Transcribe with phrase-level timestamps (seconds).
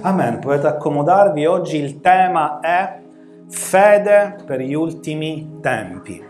[0.00, 1.46] Amen, potete accomodarvi.
[1.46, 3.00] Oggi il tema è
[3.48, 6.22] fede per gli ultimi tempi.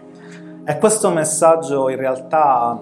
[0.64, 2.80] E questo messaggio in realtà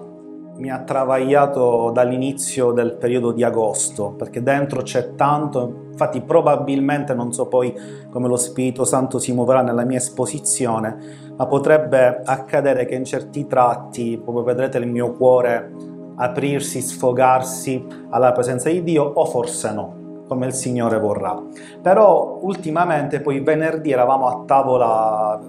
[0.55, 7.33] mi ha travagliato dall'inizio del periodo di agosto, perché dentro c'è tanto, infatti probabilmente non
[7.33, 7.73] so poi
[8.11, 10.95] come lo Spirito Santo si muoverà nella mia esposizione,
[11.35, 15.71] ma potrebbe accadere che in certi tratti, proprio vedrete il mio cuore
[16.15, 21.41] aprirsi, sfogarsi alla presenza di Dio, o forse no come il Signore vorrà.
[21.81, 25.39] Però ultimamente, poi venerdì eravamo a tavola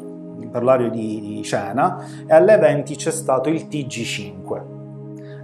[0.51, 4.75] per l'orario di, di cena e alle 20 c'è stato il TG5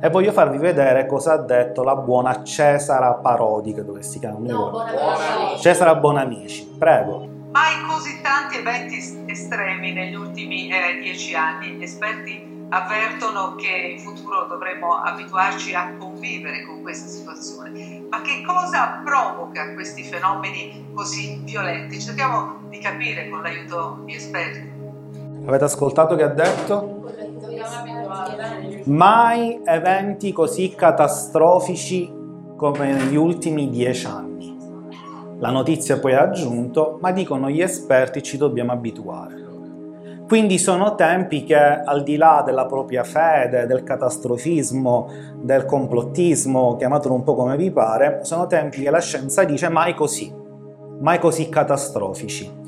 [0.02, 4.46] e voglio farvi vedere cosa ha detto la buona Cesara Parodi, che dovresti chiamare.
[4.46, 5.60] No, Bonamici.
[5.60, 7.28] Cesara Bonamici, prego.
[7.50, 11.72] Mai così tanti eventi estremi negli ultimi eh, dieci anni.
[11.72, 18.06] Gli esperti avvertono che in futuro dovremo abituarci a convivere con questa situazione.
[18.08, 22.00] Ma che cosa provoca questi fenomeni così violenti?
[22.00, 24.70] Cerchiamo di capire con l'aiuto di esperti.
[25.46, 26.98] Avete ascoltato che ha detto?
[28.84, 32.18] Mai eventi così catastrofici
[32.56, 34.56] come negli ultimi dieci anni.
[35.38, 39.39] La notizia poi ha aggiunto, ma dicono gli esperti ci dobbiamo abituare.
[40.30, 47.12] Quindi sono tempi che al di là della propria fede, del catastrofismo, del complottismo, chiamatelo
[47.12, 50.32] un po' come vi pare, sono tempi che la scienza dice mai così,
[51.00, 52.59] mai così catastrofici.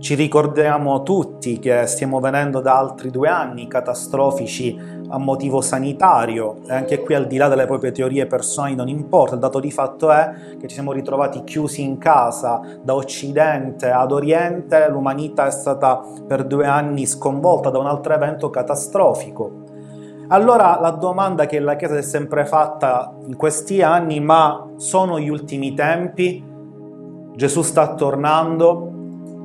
[0.00, 6.72] Ci ricordiamo tutti che stiamo venendo da altri due anni catastrofici a motivo sanitario e
[6.72, 10.12] anche qui al di là delle proprie teorie personali non importa, il dato di fatto
[10.12, 16.00] è che ci siamo ritrovati chiusi in casa da Occidente ad Oriente, l'umanità è stata
[16.26, 19.64] per due anni sconvolta da un altro evento catastrofico.
[20.28, 25.18] Allora la domanda che la Chiesa si è sempre fatta in questi anni, ma sono
[25.18, 26.44] gli ultimi tempi?
[27.34, 28.92] Gesù sta tornando?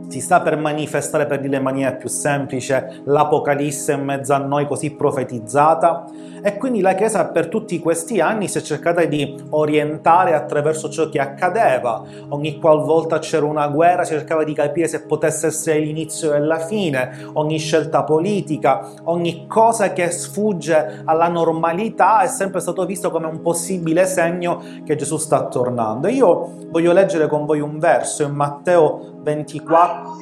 [0.07, 4.67] Si sta per manifestare, per dire in maniera più semplice, l'Apocalisse in mezzo a noi
[4.67, 6.05] così profetizzata
[6.45, 11.07] e quindi la Chiesa per tutti questi anni si è cercata di orientare attraverso ciò
[11.07, 12.03] che accadeva.
[12.29, 17.29] Ogni qualvolta c'era una guerra cercava di capire se potesse essere l'inizio e la fine,
[17.33, 23.41] ogni scelta politica, ogni cosa che sfugge alla normalità è sempre stato visto come un
[23.41, 26.09] possibile segno che Gesù sta tornando.
[26.09, 30.17] Io voglio leggere con voi un verso in Matteo 24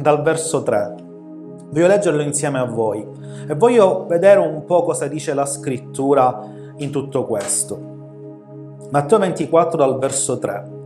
[0.00, 0.94] dal verso 3.
[1.70, 3.06] Voglio leggerlo insieme a voi
[3.48, 6.42] e voglio vedere un po' cosa dice la scrittura
[6.76, 7.96] in tutto questo.
[8.90, 10.76] Matteo 24 dal verso 3.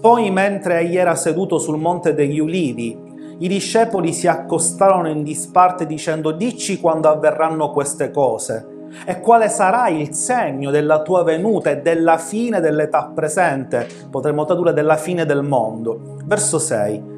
[0.00, 5.86] Poi mentre egli era seduto sul monte degli ulivi, i discepoli si accostarono in disparte
[5.86, 8.71] dicendo dici quando avverranno queste cose
[9.04, 14.72] e quale sarà il segno della tua venuta e della fine dell'età presente, potremmo tradurre
[14.72, 16.16] della fine del mondo.
[16.24, 17.10] Verso 6.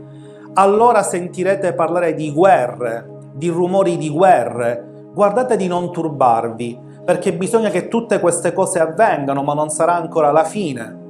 [0.55, 4.93] Allora sentirete parlare di guerre, di rumori di guerre.
[5.13, 10.31] Guardate di non turbarvi, perché bisogna che tutte queste cose avvengano, ma non sarà ancora
[10.33, 11.03] la fine.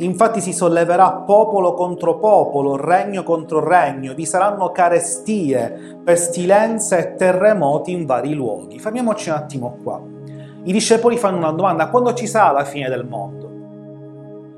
[0.00, 7.92] Infatti si solleverà popolo contro popolo, regno contro regno, vi saranno carestie, pestilenze e terremoti
[7.92, 8.78] in vari luoghi.
[8.78, 10.00] Fermiamoci un attimo qua.
[10.64, 13.48] I discepoli fanno una domanda, quando ci sarà la fine del mondo?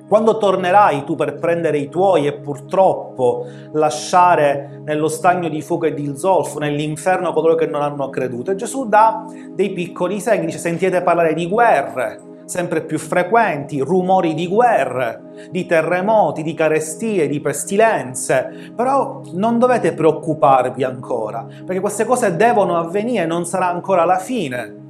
[0.06, 5.94] Quando tornerai tu per prendere i tuoi e purtroppo lasciare nello stagno di fuoco e
[5.94, 8.52] di zolfo, nell'inferno coloro che non hanno creduto?
[8.52, 14.34] E Gesù dà dei piccoli segni, dice sentite parlare di guerre, sempre più frequenti, rumori
[14.34, 22.04] di guerre, di terremoti, di carestie, di pestilenze, però non dovete preoccuparvi ancora, perché queste
[22.04, 24.81] cose devono avvenire, non sarà ancora la fine.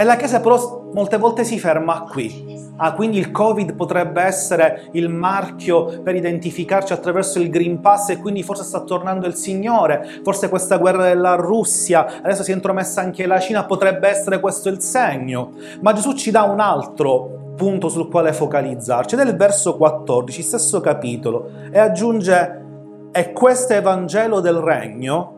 [0.00, 2.56] E la Chiesa però molte volte si ferma qui.
[2.76, 8.18] Ah, quindi il Covid potrebbe essere il marchio per identificarci attraverso il Green Pass e
[8.18, 13.00] quindi forse sta tornando il Signore, forse questa guerra della Russia, adesso si è intromessa
[13.00, 15.54] anche la Cina, potrebbe essere questo il segno.
[15.80, 20.42] Ma Gesù ci dà un altro punto sul quale focalizzarci, ed è il verso 14,
[20.42, 22.64] stesso capitolo, e aggiunge,
[23.10, 25.37] e questo Evangelo del Regno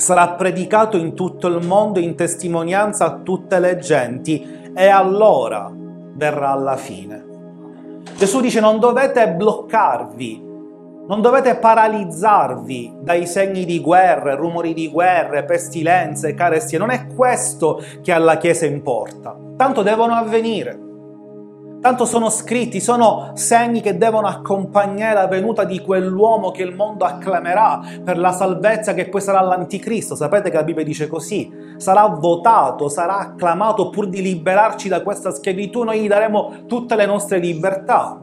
[0.00, 5.70] sarà predicato in tutto il mondo in testimonianza a tutte le genti, e allora
[6.14, 7.24] verrà alla fine.
[8.16, 10.48] Gesù dice non dovete bloccarvi,
[11.06, 16.78] non dovete paralizzarvi dai segni di guerre, rumori di guerre, pestilenze, carestie.
[16.78, 19.36] Non è questo che alla Chiesa importa.
[19.56, 20.89] Tanto devono avvenire.
[21.80, 27.06] Tanto sono scritti, sono segni che devono accompagnare la venuta di quell'uomo che il mondo
[27.06, 30.14] acclamerà per la salvezza che poi sarà l'anticristo.
[30.14, 31.50] Sapete che la Bibbia dice così?
[31.78, 37.06] Sarà votato, sarà acclamato pur di liberarci da questa schiavitù, noi gli daremo tutte le
[37.06, 38.20] nostre libertà.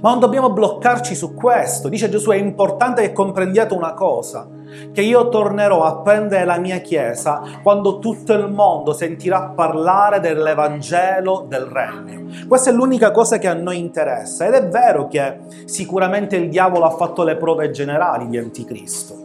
[0.00, 1.88] Ma non dobbiamo bloccarci su questo.
[1.88, 4.46] Dice Gesù, è importante che comprendiate una cosa,
[4.92, 11.46] che io tornerò a prendere la mia Chiesa quando tutto il mondo sentirà parlare dell'Evangelo
[11.48, 12.24] del Regno.
[12.46, 16.84] Questa è l'unica cosa che a noi interessa ed è vero che sicuramente il diavolo
[16.84, 19.24] ha fatto le prove generali di Anticristo.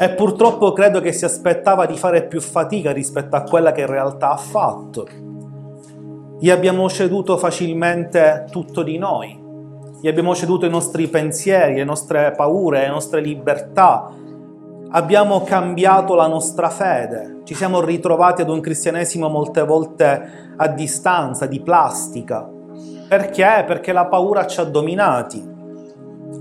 [0.00, 3.88] E purtroppo credo che si aspettava di fare più fatica rispetto a quella che in
[3.88, 5.08] realtà ha fatto
[6.40, 9.36] gli abbiamo ceduto facilmente tutto di noi,
[10.00, 14.08] gli abbiamo ceduto i nostri pensieri, le nostre paure, le nostre libertà,
[14.90, 21.46] abbiamo cambiato la nostra fede, ci siamo ritrovati ad un cristianesimo molte volte a distanza,
[21.46, 22.48] di plastica.
[23.08, 23.64] Perché?
[23.66, 25.56] Perché la paura ci ha dominati.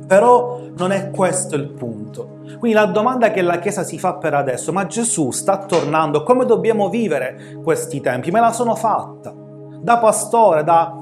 [0.06, 2.40] Però non è questo il punto.
[2.60, 6.46] Quindi la domanda che la Chiesa si fa per adesso, ma Gesù sta tornando, come
[6.46, 8.30] dobbiamo vivere questi tempi?
[8.30, 9.46] Me la sono fatta
[9.80, 10.96] da pastore, da,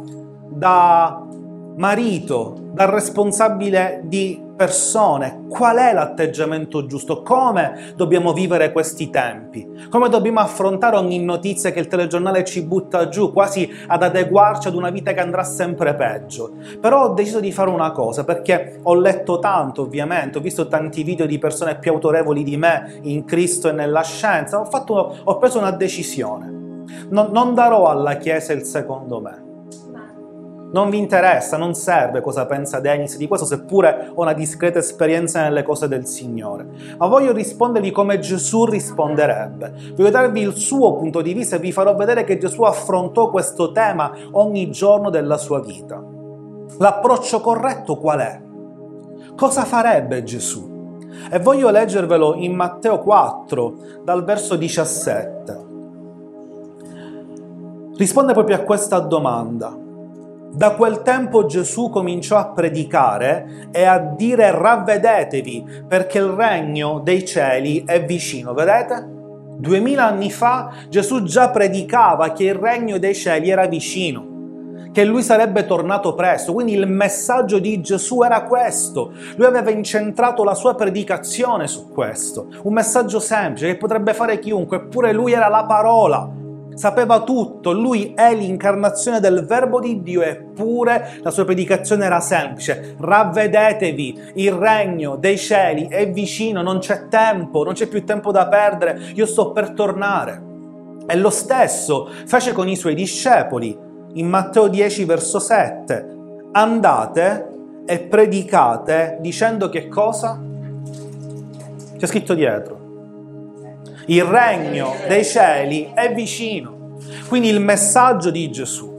[0.50, 1.24] da
[1.78, 10.08] marito, da responsabile di persone, qual è l'atteggiamento giusto, come dobbiamo vivere questi tempi, come
[10.08, 14.90] dobbiamo affrontare ogni notizia che il telegiornale ci butta giù, quasi ad adeguarci ad una
[14.90, 16.54] vita che andrà sempre peggio.
[16.80, 21.04] Però ho deciso di fare una cosa, perché ho letto tanto ovviamente, ho visto tanti
[21.04, 25.38] video di persone più autorevoli di me in Cristo e nella scienza, ho, fatto, ho
[25.38, 26.64] preso una decisione
[27.10, 29.46] non, non darò alla Chiesa il secondo me.
[30.72, 35.42] Non vi interessa, non serve cosa pensa Dennis di questo, seppure ho una discreta esperienza
[35.42, 36.68] nelle cose del Signore.
[36.98, 39.94] Ma voglio rispondervi come Gesù risponderebbe.
[39.96, 43.72] Voglio darvi il suo punto di vista e vi farò vedere che Gesù affrontò questo
[43.72, 46.04] tema ogni giorno della sua vita.
[46.78, 48.42] L'approccio corretto qual è?
[49.34, 51.00] Cosa farebbe Gesù?
[51.32, 55.65] E voglio leggervelo in Matteo 4, dal verso 17
[57.98, 59.84] risponde proprio a questa domanda.
[60.52, 67.26] Da quel tempo Gesù cominciò a predicare e a dire ravvedetevi perché il regno dei
[67.26, 68.54] cieli è vicino.
[68.54, 69.14] Vedete?
[69.58, 74.34] Duemila anni fa Gesù già predicava che il regno dei cieli era vicino
[74.92, 76.54] che lui sarebbe tornato presto.
[76.54, 79.12] Quindi il messaggio di Gesù era questo.
[79.36, 82.48] Lui aveva incentrato la sua predicazione su questo.
[82.62, 86.44] Un messaggio semplice che potrebbe fare chiunque, eppure lui era la parola
[86.76, 92.96] sapeva tutto, lui è l'incarnazione del verbo di Dio, eppure la sua predicazione era semplice.
[93.00, 98.48] Ravvedetevi, il regno dei cieli è vicino, non c'è tempo, non c'è più tempo da
[98.48, 100.44] perdere, io sto per tornare.
[101.08, 103.78] E lo stesso fece con i suoi discepoli.
[104.14, 106.14] In Matteo 10, verso 7,
[106.52, 107.50] andate
[107.86, 110.42] e predicate dicendo che cosa?
[111.98, 112.85] C'è scritto dietro
[114.08, 116.98] il regno dei cieli è vicino.
[117.28, 118.94] Quindi il messaggio di Gesù,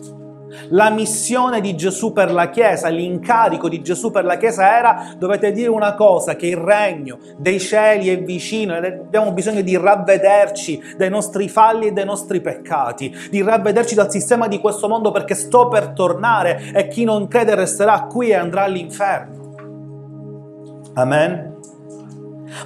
[0.70, 5.52] la missione di Gesù per la Chiesa, l'incarico di Gesù per la Chiesa era dovete
[5.52, 10.94] dire una cosa, che il regno dei cieli è vicino e abbiamo bisogno di ravvederci
[10.96, 15.34] dai nostri falli e dai nostri peccati, di ravvederci dal sistema di questo mondo perché
[15.34, 19.44] sto per tornare e chi non crede resterà qui e andrà all'inferno.
[20.94, 21.55] Amen.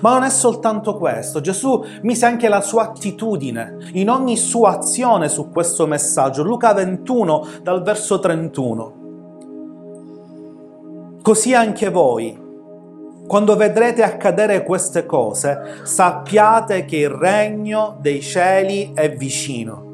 [0.01, 5.29] Ma non è soltanto questo, Gesù mise anche la sua attitudine in ogni sua azione
[5.29, 6.43] su questo messaggio.
[6.43, 8.99] Luca 21 dal verso 31.
[11.23, 12.39] Così anche voi,
[13.27, 19.90] quando vedrete accadere queste cose, sappiate che il regno dei cieli è vicino.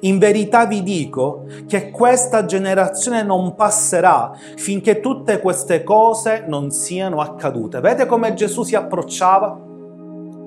[0.00, 7.20] In verità vi dico che questa generazione non passerà finché tutte queste cose non siano
[7.20, 7.80] accadute.
[7.80, 9.58] Vedete come Gesù si approcciava?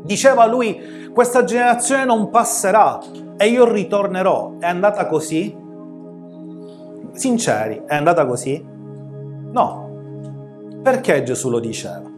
[0.04, 3.00] Diceva lui, questa generazione non passerà
[3.38, 4.54] e io ritornerò.
[4.60, 5.56] È andata così?
[7.12, 8.66] Sinceri, è andata così?
[9.52, 9.82] No.
[10.82, 12.12] Perché Gesù lo diceva?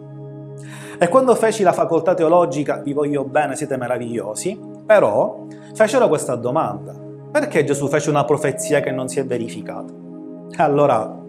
[0.97, 7.03] E quando feci la facoltà teologica, vi voglio bene, siete meravigliosi, però fecero questa domanda
[7.35, 9.91] perché Gesù fece una profezia che non si è verificata?
[10.55, 11.21] Allora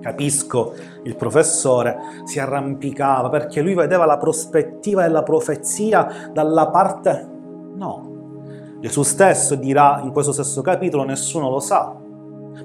[0.00, 0.74] capisco,
[1.04, 7.28] il professore si arrampicava perché lui vedeva la prospettiva della profezia dalla parte...
[7.76, 11.94] No, Gesù stesso dirà in questo stesso capitolo, nessuno lo sa.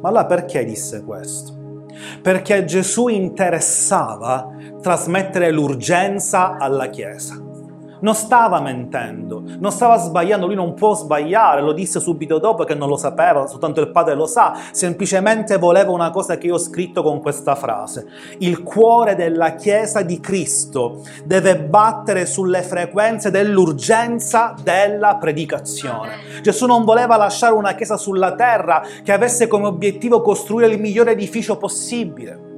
[0.01, 1.85] Ma allora perché disse questo?
[2.19, 7.49] Perché Gesù interessava trasmettere l'urgenza alla Chiesa
[8.01, 12.75] non stava mentendo, non stava sbagliando, lui non può sbagliare, lo disse subito dopo che
[12.75, 16.59] non lo sapeva, soltanto il padre lo sa, semplicemente voleva una cosa che io ho
[16.59, 18.07] scritto con questa frase.
[18.39, 26.41] Il cuore della Chiesa di Cristo deve battere sulle frequenze dell'urgenza della predicazione.
[26.41, 31.11] Gesù non voleva lasciare una Chiesa sulla terra che avesse come obiettivo costruire il migliore
[31.11, 32.50] edificio possibile.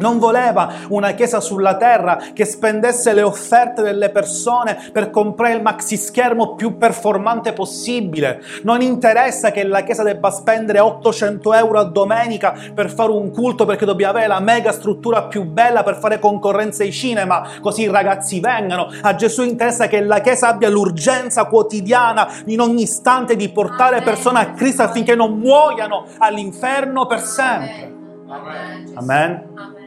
[0.00, 5.62] Non voleva una chiesa sulla terra che spendesse le offerte delle persone per comprare il
[5.62, 8.42] maxi schermo più performante possibile.
[8.62, 13.64] Non interessa che la chiesa debba spendere 800 euro a domenica per fare un culto
[13.64, 17.90] perché dobbiamo avere la mega struttura più bella per fare concorrenza ai cinema, così i
[17.90, 18.88] ragazzi vengano.
[19.02, 24.40] A Gesù interessa che la chiesa abbia l'urgenza quotidiana in ogni istante di portare persone
[24.40, 27.92] a Cristo affinché non muoiano all'inferno per sempre.
[28.28, 28.92] Amen.
[28.96, 29.79] Amen.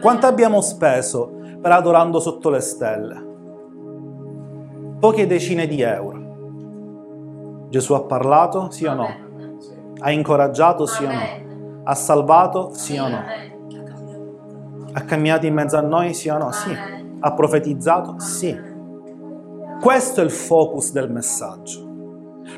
[0.00, 3.30] Quanto abbiamo speso per adorando sotto le stelle?
[4.98, 7.66] Poche decine di euro.
[7.68, 9.08] Gesù ha parlato, sì o no?
[9.98, 11.20] Ha incoraggiato, sì o no?
[11.84, 13.22] Ha salvato, sì o no?
[14.92, 16.52] Ha camminato in mezzo a noi, sì o no?
[16.52, 16.76] Sì.
[17.20, 18.18] Ha profetizzato?
[18.18, 18.70] Sì.
[19.80, 21.91] Questo è il focus del messaggio.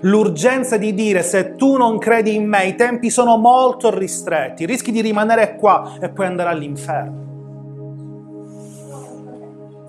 [0.05, 4.93] L'urgenza di dire se tu non credi in me, i tempi sono molto ristretti, rischi
[4.93, 7.23] di rimanere qua e poi andare all'inferno.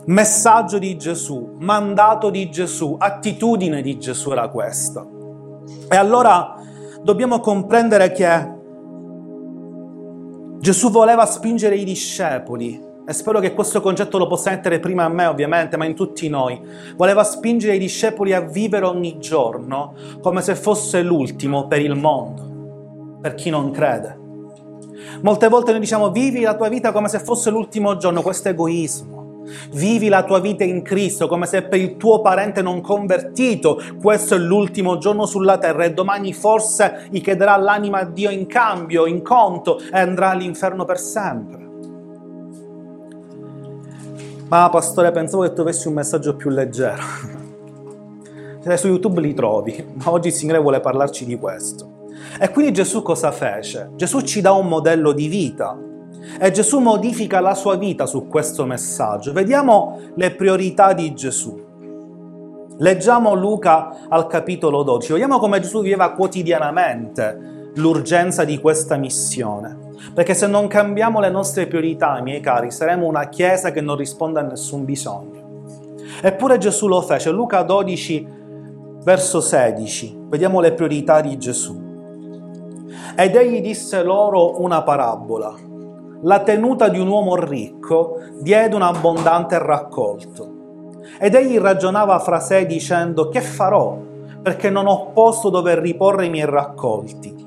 [0.05, 5.05] Messaggio di Gesù, mandato di Gesù, attitudine di Gesù era questa.
[5.89, 6.55] E allora
[7.01, 8.53] dobbiamo comprendere che
[10.59, 15.09] Gesù voleva spingere i discepoli, e spero che questo concetto lo possa mettere prima a
[15.09, 16.59] me ovviamente, ma in tutti noi,
[16.95, 23.19] voleva spingere i discepoli a vivere ogni giorno come se fosse l'ultimo per il mondo,
[23.21, 24.23] per chi non crede.
[25.21, 28.51] Molte volte noi diciamo vivi la tua vita come se fosse l'ultimo giorno, questo è
[28.51, 29.23] egoismo.
[29.73, 34.33] Vivi la tua vita in Cristo come se per il tuo parente non convertito questo
[34.33, 39.05] è l'ultimo giorno sulla terra e domani forse gli chiederà l'anima a Dio in cambio,
[39.05, 41.64] in conto e andrà all'inferno per sempre.
[44.47, 47.01] Ma pastore, pensavo che tu avessi un messaggio più leggero.
[48.59, 52.09] Se su YouTube li trovi, ma oggi il Signore vuole parlarci di questo.
[52.39, 53.91] E quindi Gesù cosa fece?
[53.95, 55.75] Gesù ci dà un modello di vita
[56.39, 59.33] e Gesù modifica la sua vita su questo messaggio.
[59.33, 61.63] Vediamo le priorità di Gesù.
[62.77, 69.84] Leggiamo Luca al capitolo 12, vediamo come Gesù viveva quotidianamente l'urgenza di questa missione.
[70.13, 74.39] Perché se non cambiamo le nostre priorità, miei cari, saremo una chiesa che non risponde
[74.39, 75.63] a nessun bisogno.
[76.21, 77.31] Eppure Gesù lo fece.
[77.31, 78.27] Luca 12,
[79.03, 80.17] verso 16.
[80.27, 81.83] Vediamo le priorità di Gesù.
[83.15, 85.73] Ed egli disse loro una parabola
[86.25, 90.53] la tenuta di un uomo ricco diede un abbondante raccolto.
[91.19, 93.95] Ed egli ragionava fra sé dicendo, che farò?
[94.41, 97.44] Perché non ho posto dove riporre i miei raccolti.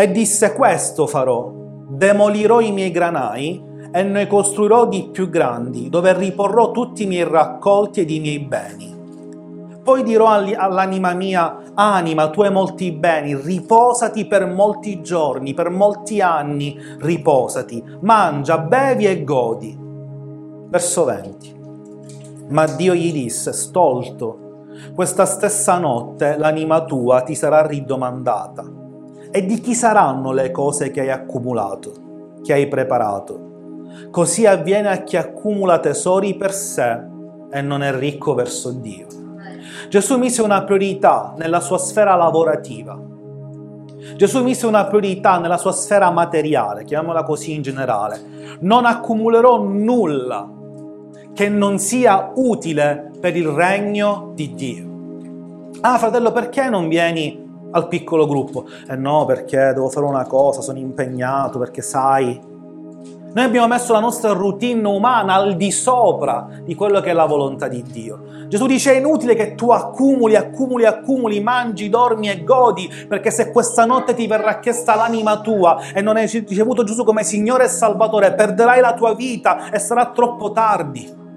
[0.00, 1.50] E disse, questo farò,
[1.88, 7.24] demolirò i miei granai e ne costruirò di più grandi, dove riporrò tutti i miei
[7.28, 8.94] raccolti ed i miei beni.
[9.82, 16.20] Poi dirò all'anima mia, anima, tu hai molti beni, riposati per molti giorni, per molti
[16.20, 19.76] anni, riposati, mangia, bevi e godi.
[20.68, 21.56] Verso 20.
[22.50, 28.77] Ma Dio gli disse, stolto, questa stessa notte l'anima tua ti sarà ridomandata.
[29.30, 33.46] E di chi saranno le cose che hai accumulato, che hai preparato?
[34.10, 36.98] Così avviene a chi accumula tesori per sé
[37.50, 39.06] e non è ricco verso Dio.
[39.88, 42.98] Gesù mise una priorità nella sua sfera lavorativa.
[44.16, 48.20] Gesù mise una priorità nella sua sfera materiale, chiamiamola così in generale.
[48.60, 50.48] Non accumulerò nulla
[51.34, 54.86] che non sia utile per il regno di Dio.
[55.80, 58.66] Ah, fratello, perché non vieni al piccolo gruppo?
[58.88, 62.40] Eh no, perché devo fare una cosa, sono impegnato, perché sai,
[63.30, 67.26] noi abbiamo messo la nostra routine umana al di sopra di quello che è la
[67.26, 68.20] volontà di Dio.
[68.48, 73.52] Gesù dice è inutile che tu accumuli, accumuli, accumuli, mangi, dormi e godi, perché se
[73.52, 77.68] questa notte ti verrà chiesta l'anima tua e non hai ricevuto Gesù come Signore e
[77.68, 81.27] Salvatore, perderai la tua vita e sarà troppo tardi.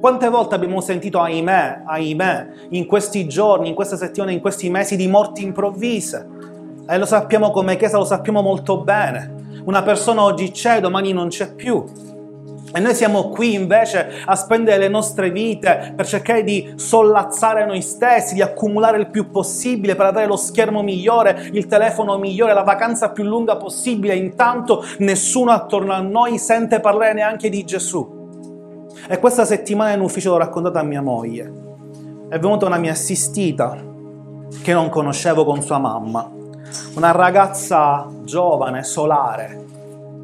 [0.00, 4.96] Quante volte abbiamo sentito, ahimè, ahimè, in questi giorni, in queste settimane, in questi mesi
[4.96, 6.26] di morti improvvise?
[6.88, 9.60] E lo sappiamo come Chiesa, lo sappiamo molto bene.
[9.64, 11.84] Una persona oggi c'è, domani non c'è più.
[12.72, 17.82] E noi siamo qui invece a spendere le nostre vite per cercare di sollazzare noi
[17.82, 22.62] stessi, di accumulare il più possibile per avere lo schermo migliore, il telefono migliore, la
[22.62, 24.14] vacanza più lunga possibile.
[24.14, 28.19] Intanto nessuno attorno a noi sente parlare neanche di Gesù.
[29.12, 31.52] E questa settimana in ufficio l'ho raccontata a mia moglie.
[32.28, 33.76] È venuta una mia assistita
[34.62, 36.30] che non conoscevo con sua mamma.
[36.94, 39.64] Una ragazza giovane, solare,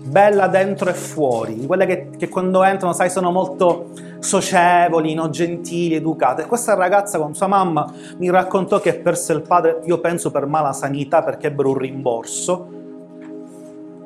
[0.04, 3.88] bella dentro e fuori, quelle che, che quando entrano, sai, sono molto
[4.20, 5.30] socievoli, no?
[5.30, 6.42] gentili, educate.
[6.42, 10.46] E questa ragazza con sua mamma mi raccontò che perse il padre, io penso per
[10.46, 12.68] mala sanità perché ebbero un rimborso.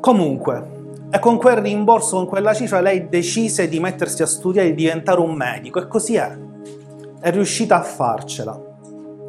[0.01, 0.80] Comunque,
[1.13, 4.85] e con quel rimborso, con quella cifra, lei decise di mettersi a studiare e di
[4.85, 5.81] diventare un medico.
[5.81, 6.39] E così è.
[7.21, 8.59] È riuscita a farcela.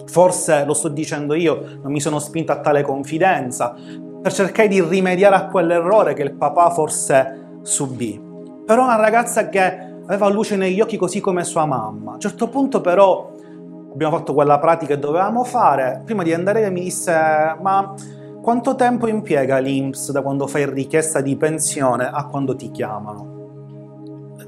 [0.05, 3.75] Forse, lo sto dicendo io, non mi sono spinta a tale confidenza,
[4.21, 8.21] per cercare di rimediare a quell'errore che il papà forse subì.
[8.65, 12.11] Però una ragazza che aveva luce negli occhi così come sua mamma.
[12.11, 13.31] A un certo punto però
[13.91, 16.03] abbiamo fatto quella pratica che dovevamo fare.
[16.05, 17.11] Prima di andare mi disse,
[17.59, 17.93] ma
[18.41, 23.39] quanto tempo impiega l'INPS da quando fai richiesta di pensione a quando ti chiamano?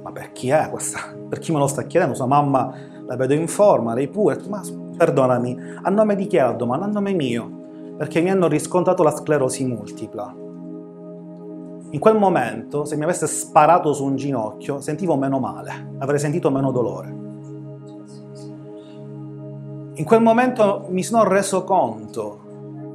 [0.01, 0.99] Ma per chi è questa?
[1.33, 2.13] Per chi me lo sta chiedendo?
[2.13, 2.73] Sua mamma
[3.07, 4.39] la vedo in forma, lei pure.
[4.49, 4.61] Ma
[4.95, 6.85] perdonami, a nome di chi è la domanda?
[6.85, 7.49] A nome mio,
[7.97, 10.35] perché mi hanno riscontrato la sclerosi multipla.
[11.89, 16.51] In quel momento, se mi avesse sparato su un ginocchio, sentivo meno male, avrei sentito
[16.51, 17.21] meno dolore.
[19.95, 22.42] In quel momento mi sono reso conto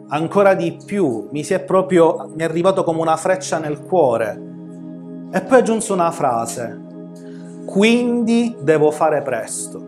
[0.09, 4.47] ancora di più, mi, è proprio, mi è arrivato come una freccia nel cuore.
[5.31, 6.87] E poi aggiunse una frase,
[7.67, 9.87] quindi devo fare presto.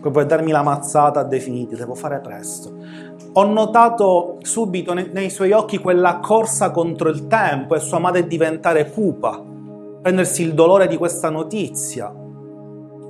[0.00, 2.74] Poi puoi darmi la mazzata definita, devo fare presto.
[3.34, 8.90] Ho notato subito nei suoi occhi quella corsa contro il tempo e sua madre diventare
[8.90, 9.42] cupa,
[10.02, 12.12] prendersi il dolore di questa notizia.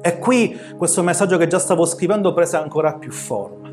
[0.01, 3.71] E qui questo messaggio che già stavo scrivendo prese ancora più forma.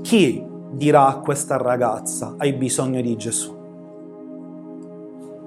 [0.00, 3.62] Chi dirà a questa ragazza, hai bisogno di Gesù.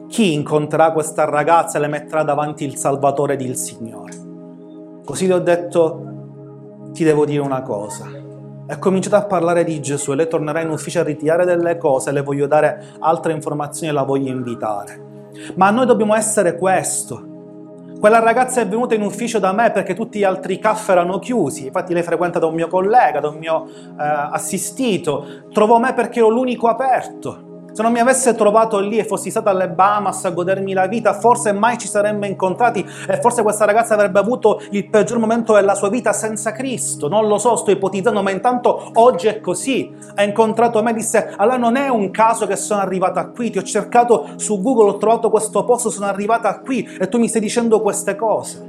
[0.07, 4.13] Chi incontrerà questa ragazza e le metterà davanti il Salvatore ed il Signore?
[5.03, 8.05] Così le ho detto, ti devo dire una cosa.
[8.69, 12.11] E cominciato a parlare di Gesù e lei tornerà in ufficio a ritirare delle cose,
[12.11, 15.05] le voglio dare altre informazioni e la voglio invitare.
[15.55, 17.36] Ma noi dobbiamo essere questo,
[17.99, 21.67] quella ragazza è venuta in ufficio da me perché tutti gli altri caffè erano chiusi,
[21.67, 26.19] infatti lei frequenta da un mio collega, da un mio eh, assistito, trovò me perché
[26.19, 27.46] ero l'unico aperto.
[27.77, 31.13] Se non mi avesse trovato lì e fossi stato alle Bahamas a godermi la vita,
[31.13, 35.75] forse mai ci saremmo incontrati e forse questa ragazza avrebbe avuto il peggior momento della
[35.75, 37.07] sua vita senza Cristo.
[37.07, 39.93] Non lo so, sto ipotizzando, ma intanto oggi è così.
[40.15, 43.59] Ha incontrato me e disse, allora non è un caso che sono arrivata qui, ti
[43.59, 47.41] ho cercato su Google, ho trovato questo posto, sono arrivata qui e tu mi stai
[47.41, 48.67] dicendo queste cose.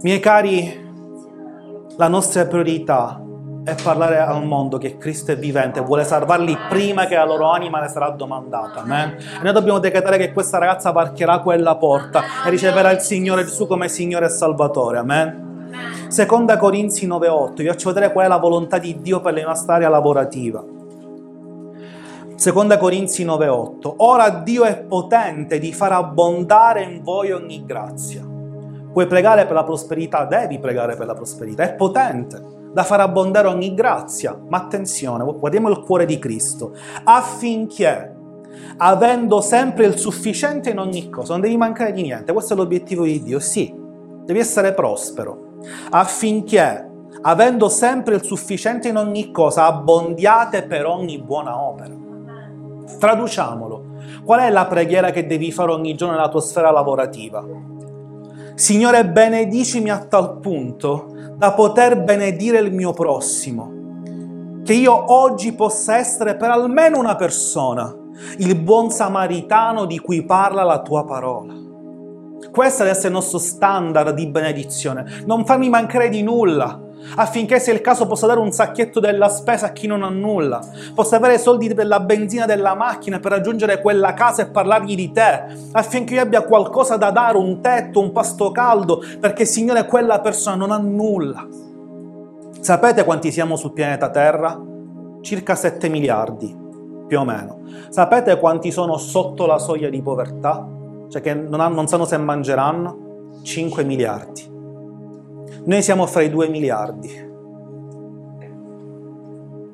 [0.00, 0.88] Miei cari,
[1.98, 3.21] la nostra priorità
[3.64, 7.48] è parlare al mondo che Cristo è vivente e vuole salvarli prima che la loro
[7.50, 8.80] anima le sarà domandata.
[8.80, 9.16] Amen?
[9.18, 13.66] E noi dobbiamo decretare che questa ragazza varcherà quella porta e riceverà il Signore Gesù
[13.66, 14.98] come Signore e Salvatore.
[14.98, 15.50] Amen?
[16.08, 19.76] Seconda Corinzi 9:8, vi faccio vedere qual è la volontà di Dio per la nostra
[19.76, 20.62] area lavorativa.
[22.34, 28.31] Seconda Corinzi 9:8, ora Dio è potente di far abbondare in voi ogni grazia.
[28.92, 33.48] Puoi pregare per la prosperità, devi pregare per la prosperità, è potente da far abbondare
[33.48, 36.74] ogni grazia, ma attenzione, guardiamo il cuore di Cristo,
[37.04, 38.14] affinché,
[38.78, 43.04] avendo sempre il sufficiente in ogni cosa, non devi mancare di niente, questo è l'obiettivo
[43.04, 43.74] di Dio, sì,
[44.24, 45.56] devi essere prospero,
[45.90, 46.90] affinché,
[47.22, 51.94] avendo sempre il sufficiente in ogni cosa, abbondiate per ogni buona opera.
[52.98, 53.84] Traduciamolo,
[54.24, 57.70] qual è la preghiera che devi fare ogni giorno nella tua sfera lavorativa?
[58.54, 64.60] Signore, benedicimi a tal punto da poter benedire il mio prossimo.
[64.62, 67.96] Che io oggi possa essere per almeno una persona
[68.38, 71.54] il buon samaritano di cui parla la tua parola.
[72.50, 75.22] Questo deve essere il nostro standard di benedizione.
[75.24, 76.81] Non farmi mancare di nulla
[77.16, 80.08] affinché se è il caso possa dare un sacchetto della spesa a chi non ha
[80.08, 80.60] nulla,
[80.94, 85.12] possa avere soldi per la benzina della macchina per raggiungere quella casa e parlargli di
[85.12, 90.20] te, affinché io abbia qualcosa da dare, un tetto, un pasto caldo, perché Signore quella
[90.20, 91.46] persona non ha nulla.
[92.60, 94.60] Sapete quanti siamo sul pianeta Terra?
[95.20, 96.56] Circa 7 miliardi,
[97.06, 97.60] più o meno.
[97.88, 100.66] Sapete quanti sono sotto la soglia di povertà?
[101.08, 103.40] Cioè che non, hanno, non sanno se mangeranno?
[103.42, 104.51] 5 miliardi.
[105.64, 107.30] Noi siamo fra i 2 miliardi.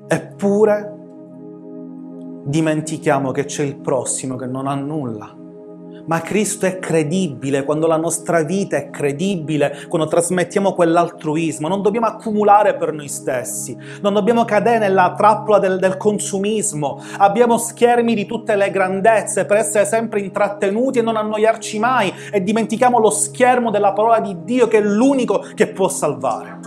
[0.06, 0.96] Eppure
[2.44, 5.34] dimentichiamo che c'è il prossimo che non ha nulla.
[6.08, 11.68] Ma Cristo è credibile quando la nostra vita è credibile, quando trasmettiamo quell'altruismo.
[11.68, 17.02] Non dobbiamo accumulare per noi stessi, non dobbiamo cadere nella trappola del, del consumismo.
[17.18, 22.42] Abbiamo schermi di tutte le grandezze per essere sempre intrattenuti e non annoiarci mai e
[22.42, 26.58] dimentichiamo lo schermo della parola di Dio che è l'unico che può salvare.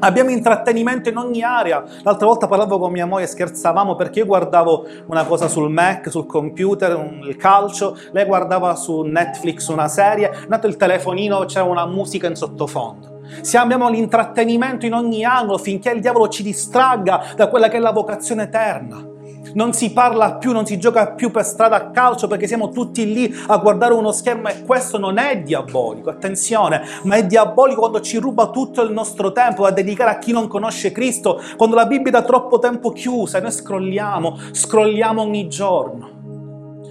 [0.00, 1.82] Abbiamo intrattenimento in ogni area.
[2.02, 6.10] L'altra volta parlavo con mia moglie e scherzavamo perché io guardavo una cosa sul Mac,
[6.10, 11.64] sul computer, un, il calcio, lei guardava su Netflix una serie, nato il telefonino c'era
[11.64, 13.20] una musica in sottofondo.
[13.40, 17.80] Se abbiamo l'intrattenimento in ogni angolo finché il diavolo ci distragga da quella che è
[17.80, 19.14] la vocazione eterna
[19.56, 23.10] non si parla più, non si gioca più per strada a calcio perché siamo tutti
[23.12, 28.00] lì a guardare uno schermo e questo non è diabolico, attenzione, ma è diabolico quando
[28.00, 31.86] ci ruba tutto il nostro tempo da dedicare a chi non conosce Cristo, quando la
[31.86, 36.14] Bibbia da troppo tempo chiusa e noi scrolliamo, scrolliamo ogni giorno.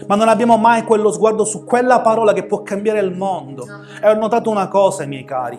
[0.08, 3.65] Ma non abbiamo mai quello sguardo su quella parola che può cambiare il mondo.
[4.01, 5.58] E ho notato una cosa, miei cari,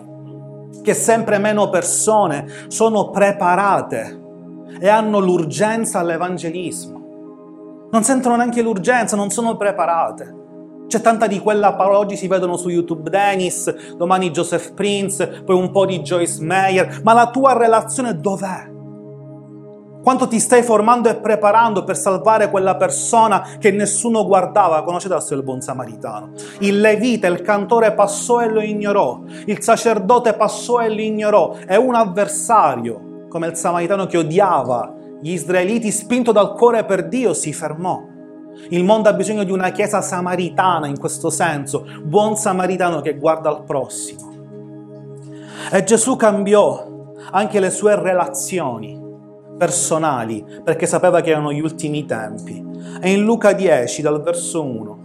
[0.83, 4.25] che sempre meno persone sono preparate
[4.79, 6.96] e hanno l'urgenza all'evangelismo.
[7.89, 10.35] Non sentono neanche l'urgenza, non sono preparate.
[10.87, 15.55] C'è tanta di quella parola, oggi si vedono su YouTube Dennis, domani Joseph Prince, poi
[15.55, 18.75] un po' di Joyce Meyer, ma la tua relazione dov'è?
[20.01, 24.83] Quanto ti stai formando e preparando per salvare quella persona che nessuno guardava?
[24.83, 26.31] Conoscete la storia del buon samaritano?
[26.59, 31.75] Il levita, il cantore passò e lo ignorò, il sacerdote passò e lo ignorò, è
[31.75, 37.53] un avversario come il samaritano che odiava gli israeliti, spinto dal cuore per Dio, si
[37.53, 38.15] fermò.
[38.69, 43.49] Il mondo ha bisogno di una chiesa samaritana in questo senso, buon samaritano che guarda
[43.49, 44.35] al prossimo.
[45.71, 49.05] E Gesù cambiò anche le sue relazioni
[49.57, 52.65] personali perché sapeva che erano gli ultimi tempi.
[53.01, 54.99] E in Luca 10, dal verso 1,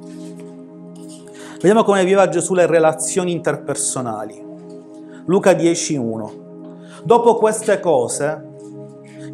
[1.55, 4.51] vediamo come viveva Gesù le relazioni interpersonali.
[5.27, 6.33] Luca 10, 1.
[7.05, 8.51] Dopo queste cose,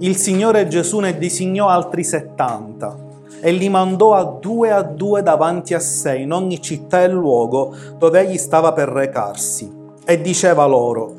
[0.01, 2.97] il Signore Gesù ne disegnò altri settanta
[3.41, 7.75] e li mandò a due a due davanti a sé in ogni città e luogo
[7.99, 9.77] dove egli stava per recarsi.
[10.05, 11.15] E diceva loro,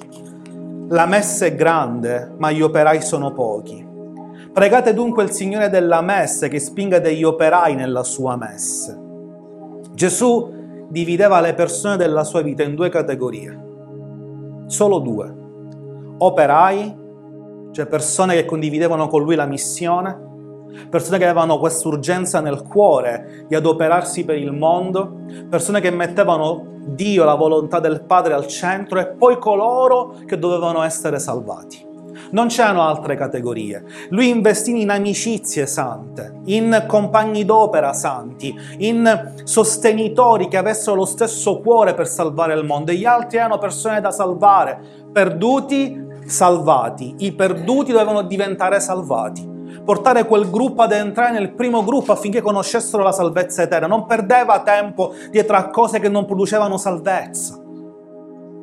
[0.87, 3.85] la messa è grande, ma gli operai sono pochi.
[4.51, 8.97] Pregate dunque il Signore della messe che spinga degli operai nella sua messe.
[9.93, 13.59] Gesù divideva le persone della sua vita in due categorie,
[14.65, 15.39] solo due
[16.19, 16.98] operai,
[17.71, 20.27] cioè persone che condividevano con lui la missione,
[20.89, 26.77] persone che avevano questa urgenza nel cuore di adoperarsi per il mondo, persone che mettevano
[26.81, 31.87] Dio, la volontà del Padre al centro e poi coloro che dovevano essere salvati.
[32.31, 33.83] Non c'erano altre categorie.
[34.09, 41.59] Lui investì in amicizie sante, in compagni d'opera santi, in sostenitori che avessero lo stesso
[41.59, 42.91] cuore per salvare il mondo.
[42.91, 44.79] E gli altri erano persone da salvare,
[45.11, 49.47] perduti salvati, i perduti dovevano diventare salvati.
[49.83, 53.87] Portare quel gruppo ad entrare nel primo gruppo affinché conoscessero la salvezza eterna.
[53.87, 57.59] Non perdeva tempo dietro a cose che non producevano salvezza.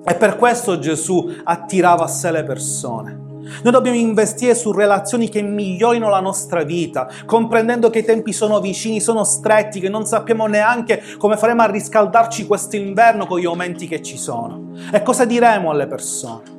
[0.04, 3.24] E per questo Gesù attirava a sé le persone.
[3.62, 8.60] Noi dobbiamo investire su relazioni che migliorino la nostra vita, comprendendo che i tempi sono
[8.60, 13.86] vicini, sono stretti, che non sappiamo neanche come faremo a riscaldarci quest'inverno con gli aumenti
[13.86, 14.72] che ci sono.
[14.92, 16.55] E cosa diremo alle persone?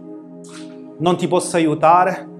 [0.99, 2.35] Non ti posso aiutare?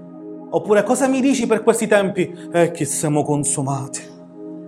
[0.49, 2.33] Oppure cosa mi dici per questi tempi?
[2.51, 4.15] Eh, che siamo consumati.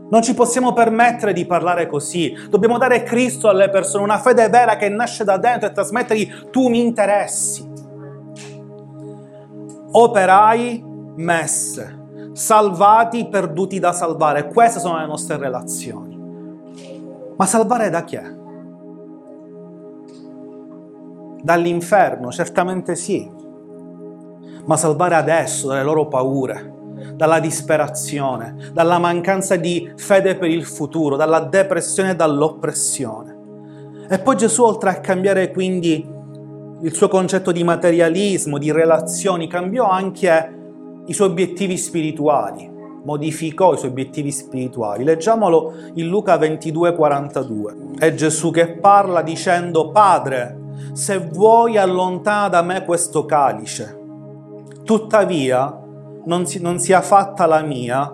[0.09, 2.35] Non ci possiamo permettere di parlare così.
[2.49, 6.67] Dobbiamo dare Cristo alle persone, una fede vera che nasce da dentro e trasmettergli tu
[6.67, 7.67] mi interessi.
[9.91, 10.83] Operai,
[11.15, 14.47] messe, salvati, perduti da salvare.
[14.47, 16.17] Queste sono le nostre relazioni.
[17.37, 18.37] Ma salvare da chi è?
[21.41, 23.38] Dall'inferno, certamente sì
[24.69, 26.73] ma salvare adesso dalle loro paure,
[27.15, 33.37] dalla disperazione, dalla mancanza di fede per il futuro, dalla depressione e dall'oppressione.
[34.07, 36.07] E poi Gesù, oltre a cambiare quindi
[36.81, 40.57] il suo concetto di materialismo, di relazioni, cambiò anche
[41.07, 42.69] i suoi obiettivi spirituali,
[43.03, 45.03] modificò i suoi obiettivi spirituali.
[45.03, 47.75] Leggiamolo in Luca 22, 42.
[47.97, 50.59] È Gesù che parla dicendo, Padre,
[50.93, 53.97] se vuoi allontana da me questo calice
[54.89, 55.79] tuttavia
[56.25, 58.11] non, si, non sia fatta la mia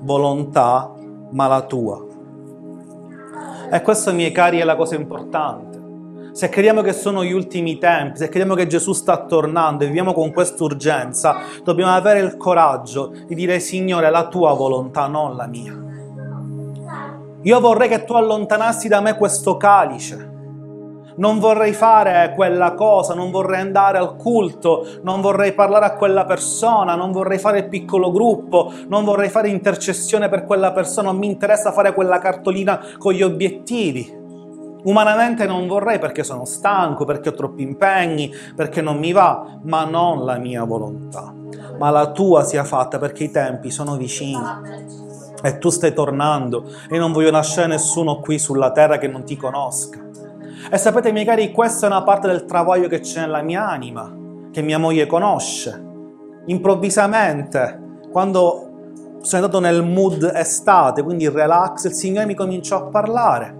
[0.00, 0.92] volontà,
[1.30, 2.04] ma la tua.
[3.72, 5.80] E questo, miei cari, è la cosa importante.
[6.32, 10.12] Se crediamo che sono gli ultimi tempi, se crediamo che Gesù sta tornando e viviamo
[10.12, 15.46] con questa urgenza, dobbiamo avere il coraggio di dire Signore, la tua volontà, non la
[15.46, 15.74] mia.
[17.40, 20.37] Io vorrei che tu allontanassi da me questo calice.
[21.18, 26.24] Non vorrei fare quella cosa, non vorrei andare al culto, non vorrei parlare a quella
[26.24, 31.18] persona, non vorrei fare il piccolo gruppo, non vorrei fare intercessione per quella persona, non
[31.18, 34.16] mi interessa fare quella cartolina con gli obiettivi.
[34.84, 39.84] Umanamente non vorrei perché sono stanco, perché ho troppi impegni, perché non mi va, ma
[39.84, 41.34] non la mia volontà,
[41.78, 44.46] ma la tua sia fatta perché i tempi sono vicini.
[45.42, 49.36] E tu stai tornando e non voglio lasciare nessuno qui sulla terra che non ti
[49.36, 50.06] conosca.
[50.70, 54.14] E sapete, miei cari, questa è una parte del travaglio che c'è nella mia anima,
[54.52, 55.82] che mia moglie conosce.
[56.44, 63.56] Improvvisamente, quando sono andato nel mood estate, quindi relax, il Signore mi cominciò a parlare.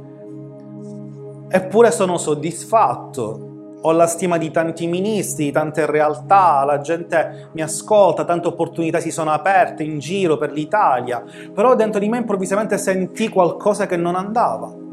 [1.49, 3.77] Eppure sono soddisfatto.
[3.81, 9.01] Ho la stima di tanti ministri, di tante realtà, la gente mi ascolta, tante opportunità
[9.01, 13.97] si sono aperte in giro per l'Italia, però dentro di me improvvisamente sentì qualcosa che
[13.97, 14.87] non andava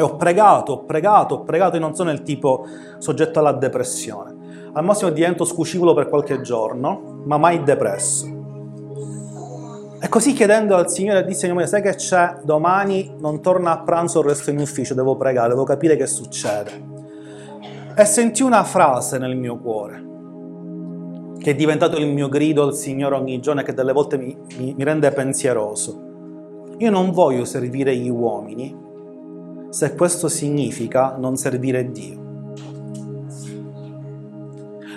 [0.00, 4.70] e ho pregato, ho pregato, ho pregato, io non sono il tipo soggetto alla depressione.
[4.72, 8.38] Al massimo divento scuscivolo per qualche giorno, ma mai depresso.
[10.00, 12.38] E così chiedendo al Signore, disse mia sai che c'è?
[12.42, 16.88] Domani non torna a pranzo, resto in ufficio, devo pregare, devo capire che succede.
[17.94, 20.02] E sentì una frase nel mio cuore,
[21.38, 24.34] che è diventato il mio grido al Signore ogni giorno e che delle volte mi,
[24.56, 26.08] mi, mi rende pensieroso.
[26.78, 28.88] Io non voglio servire gli uomini,
[29.70, 32.18] se questo significa non servire Dio.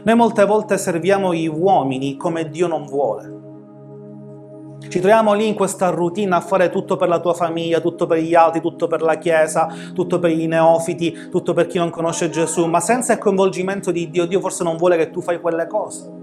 [0.04, 3.32] Noi molte volte serviamo gli uomini come Dio non vuole.
[4.90, 8.20] Ci troviamo lì in questa routine a fare tutto per la tua famiglia, tutto per
[8.20, 12.30] gli altri, tutto per la Chiesa, tutto per i neofiti, tutto per chi non conosce
[12.30, 15.68] Gesù, ma senza il coinvolgimento di Dio, Dio forse non vuole che tu fai quelle
[15.68, 16.23] cose.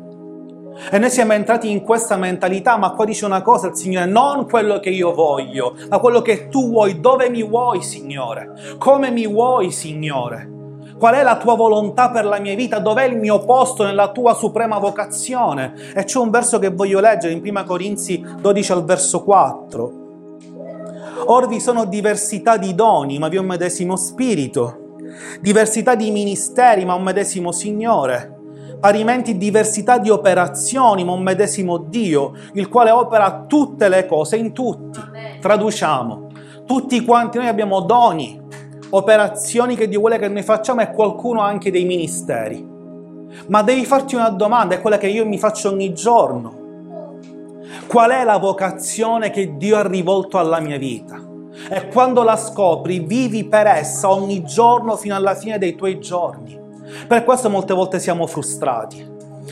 [0.88, 4.48] E noi siamo entrati in questa mentalità, ma qua dice una cosa il Signore, non
[4.48, 8.76] quello che io voglio, ma quello che tu vuoi, dove mi vuoi, Signore?
[8.78, 10.58] Come mi vuoi, Signore?
[10.98, 12.78] Qual è la tua volontà per la mia vita?
[12.78, 15.74] Dov'è il mio posto nella tua suprema vocazione?
[15.94, 19.92] E c'è un verso che voglio leggere in 1 Corinzi 12 al verso 4.
[21.26, 24.96] Or vi sono diversità di doni, ma vi è un medesimo spirito,
[25.40, 28.39] diversità di ministeri, ma un medesimo Signore
[28.80, 34.52] parimenti diversità di operazioni, ma un medesimo Dio, il quale opera tutte le cose in
[34.52, 34.98] tutti.
[35.40, 36.28] Traduciamo,
[36.66, 38.40] tutti quanti noi abbiamo doni,
[38.90, 42.66] operazioni che Dio vuole che noi facciamo e qualcuno anche dei ministeri.
[43.48, 46.58] Ma devi farti una domanda, è quella che io mi faccio ogni giorno.
[47.86, 51.20] Qual è la vocazione che Dio ha rivolto alla mia vita?
[51.68, 56.59] E quando la scopri, vivi per essa ogni giorno fino alla fine dei tuoi giorni.
[57.06, 59.06] Per questo molte volte siamo frustrati,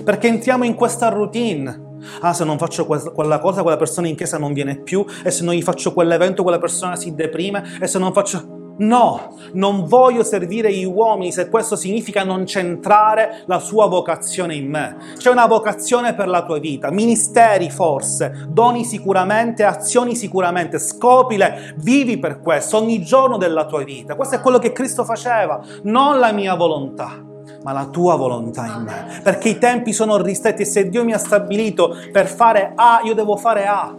[0.05, 1.87] perché entriamo in questa routine.
[2.20, 5.44] Ah, se non faccio quella cosa, quella persona in chiesa non viene più, e se
[5.44, 8.57] non gli faccio quell'evento, quella persona si deprime, e se non faccio...
[8.81, 14.70] No, non voglio servire gli uomini se questo significa non centrare la sua vocazione in
[14.70, 14.96] me.
[15.16, 22.20] C'è una vocazione per la tua vita, ministeri forse, doni sicuramente, azioni sicuramente, scopile, vivi
[22.20, 24.14] per questo ogni giorno della tua vita.
[24.14, 27.27] Questo è quello che Cristo faceva, non la mia volontà
[27.68, 29.20] ma la tua volontà in me.
[29.22, 33.12] Perché i tempi sono ristretti e se Dio mi ha stabilito per fare A, io
[33.12, 33.94] devo fare A.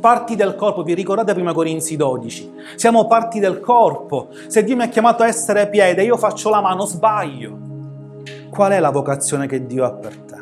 [0.00, 2.52] Parti del corpo, vi ricordate prima Corinzi 12?
[2.76, 4.28] Siamo parti del corpo.
[4.46, 7.58] Se Dio mi ha chiamato a essere piede, io faccio la mano, sbaglio.
[8.48, 10.38] Qual è la vocazione che Dio ha per te?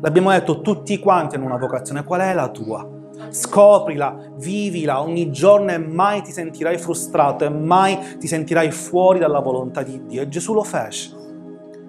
[0.00, 2.84] L'abbiamo detto tutti quanti hanno una vocazione, qual è la tua?
[3.28, 9.38] Scoprila, vivila ogni giorno e mai ti sentirai frustrato e mai ti sentirai fuori dalla
[9.38, 10.22] volontà di Dio.
[10.22, 11.17] E Gesù lo fece.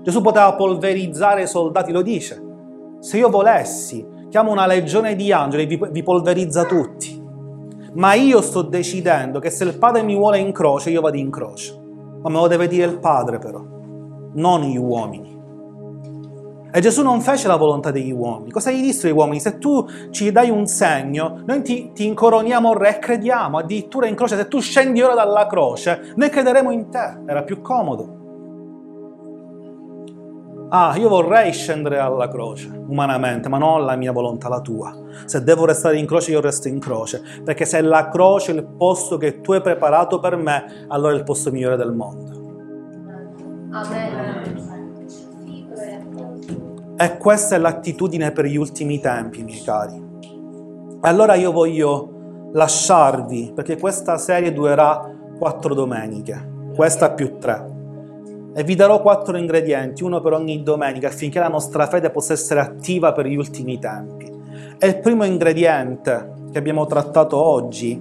[0.02, 2.42] Gesù poteva polverizzare i soldati, lo dice.
[3.00, 7.22] Se io volessi, chiamo una legione di angeli, vi, vi polverizza tutti.
[7.94, 11.30] Ma io sto decidendo che se il Padre mi vuole in croce, io vado in
[11.30, 11.78] croce.
[12.22, 13.62] Ma me lo deve dire il Padre però,
[14.34, 15.38] non gli uomini.
[16.72, 18.52] E Gesù non fece la volontà degli uomini.
[18.52, 19.40] Cosa gli disse agli uomini?
[19.40, 24.14] Se tu ci dai un segno, noi ti, ti incoroniamo re e crediamo, addirittura in
[24.14, 24.38] croce.
[24.38, 27.22] Se tu scendi ora dalla croce, noi crederemo in te.
[27.26, 28.19] Era più comodo.
[30.72, 34.96] Ah, io vorrei scendere alla croce, umanamente, ma non la mia volontà, la tua.
[35.26, 38.66] Se devo restare in croce, io resto in croce, perché se la croce è il
[38.66, 42.38] posto che tu hai preparato per me, allora è il posto migliore del mondo.
[43.72, 44.68] Amen.
[46.98, 50.08] E questa è l'attitudine per gli ultimi tempi, miei cari.
[51.02, 57.78] Allora io voglio lasciarvi, perché questa serie durerà quattro domeniche, questa più tre
[58.60, 62.60] e vi darò quattro ingredienti, uno per ogni domenica, affinché la nostra fede possa essere
[62.60, 64.30] attiva per gli ultimi tempi.
[64.78, 67.98] E il primo ingrediente che abbiamo trattato oggi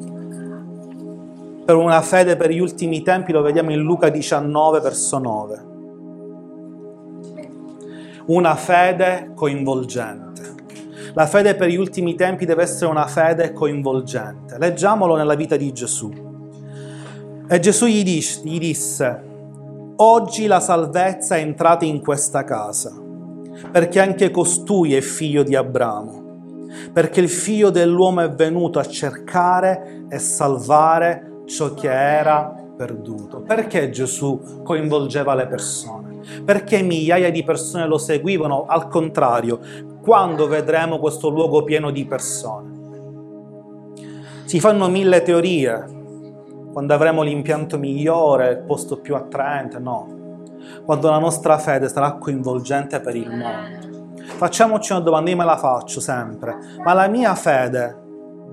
[1.65, 5.65] per una fede per gli ultimi tempi lo vediamo in Luca 19 verso 9.
[8.27, 10.43] Una fede coinvolgente.
[11.15, 14.59] La fede per gli ultimi tempi deve essere una fede coinvolgente.
[14.59, 16.11] Leggiamolo nella vita di Gesù.
[17.49, 19.28] E Gesù gli, dis- gli disse,
[20.01, 22.93] oggi la salvezza è entrata in questa casa,
[23.71, 26.27] perché anche costui è figlio di Abramo
[26.93, 33.41] perché il figlio dell'uomo è venuto a cercare e salvare ciò che era perduto.
[33.41, 36.19] Perché Gesù coinvolgeva le persone?
[36.45, 38.67] Perché migliaia di persone lo seguivano?
[38.67, 39.59] Al contrario,
[40.03, 42.77] quando vedremo questo luogo pieno di persone?
[44.45, 45.97] Si fanno mille teorie.
[46.79, 49.81] Quando avremo l'impianto migliore, il posto più attraente?
[49.81, 50.47] No.
[50.85, 55.57] Quando la nostra fede sarà coinvolgente per il mondo Facciamoci una domanda, io me la
[55.57, 57.99] faccio sempre, ma la mia fede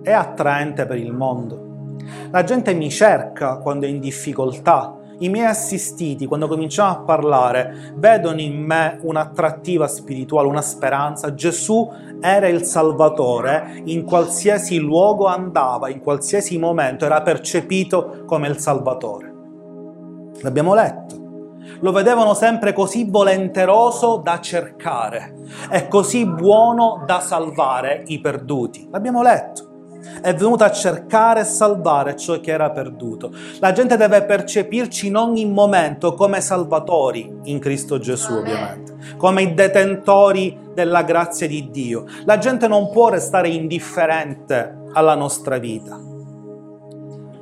[0.01, 1.97] è attraente per il mondo?
[2.31, 7.93] La gente mi cerca quando è in difficoltà, i miei assistiti, quando cominciamo a parlare,
[7.95, 11.33] vedono in me un'attrattiva spirituale, una speranza.
[11.33, 18.57] Gesù era il Salvatore, in qualsiasi luogo andava, in qualsiasi momento era percepito come il
[18.57, 19.33] Salvatore.
[20.41, 21.23] L'abbiamo letto
[21.79, 25.35] lo vedevano sempre così volenteroso da cercare
[25.69, 28.87] e così buono da salvare i perduti.
[28.91, 29.74] L'abbiamo letto.
[30.21, 33.31] È venuto a cercare e salvare ciò che era perduto.
[33.59, 39.53] La gente deve percepirci in ogni momento come salvatori in Cristo Gesù, ovviamente, come i
[39.53, 42.05] detentori della grazia di Dio.
[42.25, 45.99] La gente non può restare indifferente alla nostra vita.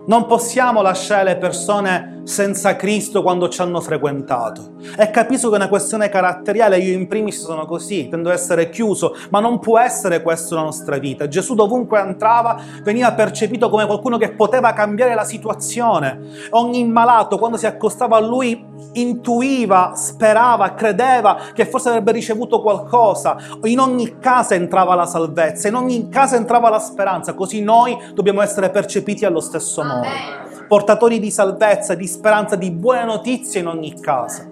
[0.05, 4.73] Non possiamo lasciare le persone senza Cristo quando ci hanno frequentato.
[4.97, 8.69] E capisco che è una questione caratteriale, io in primis sono così, tendo ad essere
[8.69, 11.27] chiuso, ma non può essere questo la nostra vita.
[11.27, 16.19] Gesù dovunque entrava veniva percepito come qualcuno che poteva cambiare la situazione.
[16.51, 23.37] Ogni malato quando si accostava a lui intuiva, sperava, credeva che forse avrebbe ricevuto qualcosa.
[23.63, 28.41] In ogni casa entrava la salvezza, in ogni casa entrava la speranza, così noi dobbiamo
[28.41, 30.52] essere percepiti allo stesso modo.
[30.67, 34.49] Portatori di salvezza, di speranza, di buone notizie in ogni casa.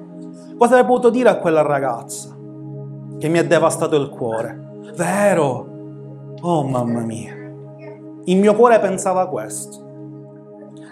[0.58, 2.36] Cosa avrei potuto dire a quella ragazza
[3.17, 4.80] che mi ha devastato il cuore?
[4.95, 5.67] Vero?
[6.41, 7.34] Oh mamma mia.
[8.26, 9.89] Il mio cuore pensava questo.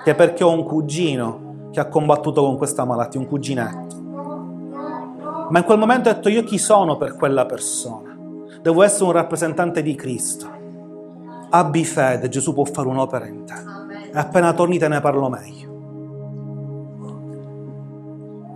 [0.03, 3.95] Che perché ho un cugino che ha combattuto con questa malattia, un cuginetto.
[5.49, 8.17] Ma in quel momento ho detto io chi sono per quella persona?
[8.61, 10.47] Devo essere un rappresentante di Cristo.
[11.49, 13.78] Abbi fede, Gesù può fare un'opera in te.
[14.11, 15.67] E appena torni te ne parlo meglio.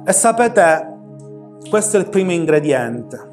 [0.06, 0.98] E sapete,
[1.70, 3.32] questo è il primo ingrediente.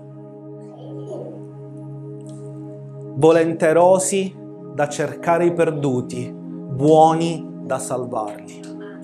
[3.14, 4.35] Volenterosi
[4.74, 8.61] da cercare i perduti, buoni da salvarli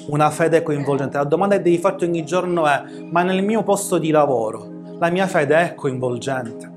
[0.09, 1.17] una fede coinvolgente.
[1.17, 5.11] La domanda che devi farti ogni giorno è, ma nel mio posto di lavoro la
[5.11, 6.75] mia fede è coinvolgente?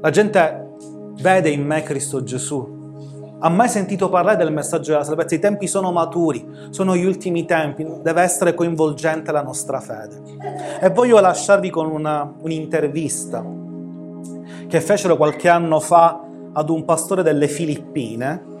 [0.00, 0.74] La gente
[1.20, 2.75] vede in me Cristo Gesù.
[3.38, 5.34] Ha mai sentito parlare del messaggio della salvezza?
[5.34, 10.22] I tempi sono maturi, sono gli ultimi tempi, deve essere coinvolgente la nostra fede.
[10.80, 13.44] E voglio lasciarvi con una, un'intervista
[14.68, 16.18] che fecero qualche anno fa
[16.52, 18.54] ad un pastore delle Filippine,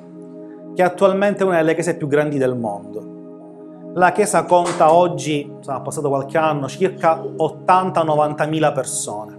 [0.74, 3.14] che attualmente è una delle chiese più grandi del mondo.
[3.94, 9.34] La Chiesa conta oggi, insomma, passato qualche anno, circa 80-90 mila persone.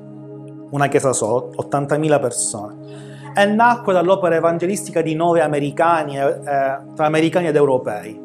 [0.72, 3.07] Una Chiesa sola, 80 mila persone.
[3.38, 8.20] E nacque dall'opera evangelistica di nove americani, eh, tra americani ed europei.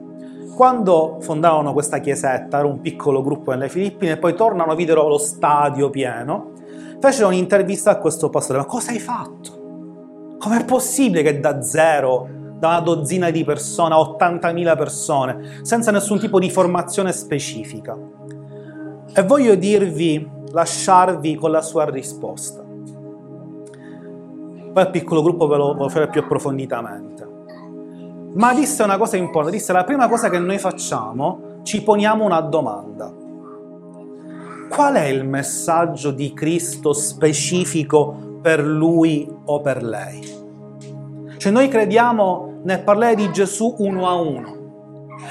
[0.55, 5.19] Quando fondarono questa chiesetta, era un piccolo gruppo nelle Filippine, e poi tornano, videro lo
[5.19, 6.53] stadio pieno,
[6.99, 10.37] fecero un'intervista a questo pastore, ma cosa hai fatto?
[10.39, 12.27] Com'è possibile che da zero
[12.59, 17.99] da una dozzina di persone a 80.000 persone, senza nessun tipo di formazione specifica.
[19.15, 22.62] E voglio dirvi, lasciarvi con la sua risposta.
[24.73, 27.29] Poi al piccolo gruppo ve lo, ve lo farò più approfonditamente.
[28.35, 32.41] Ma disse una cosa importante, disse la prima cosa che noi facciamo, ci poniamo una
[32.41, 33.13] domanda.
[34.71, 40.41] Qual è il messaggio di Cristo specifico per lui o per lei?
[41.37, 44.61] Cioè noi crediamo nel parlare di Gesù uno a uno.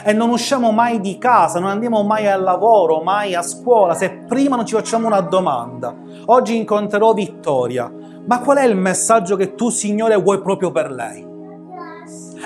[0.04, 4.23] E non usciamo mai di casa, non andiamo mai al lavoro, mai a scuola, se
[4.27, 5.95] prima non ci facciamo una domanda.
[6.25, 7.91] Oggi incontrerò Vittoria,
[8.25, 11.29] ma qual è il messaggio che tu, Signore, vuoi proprio per lei?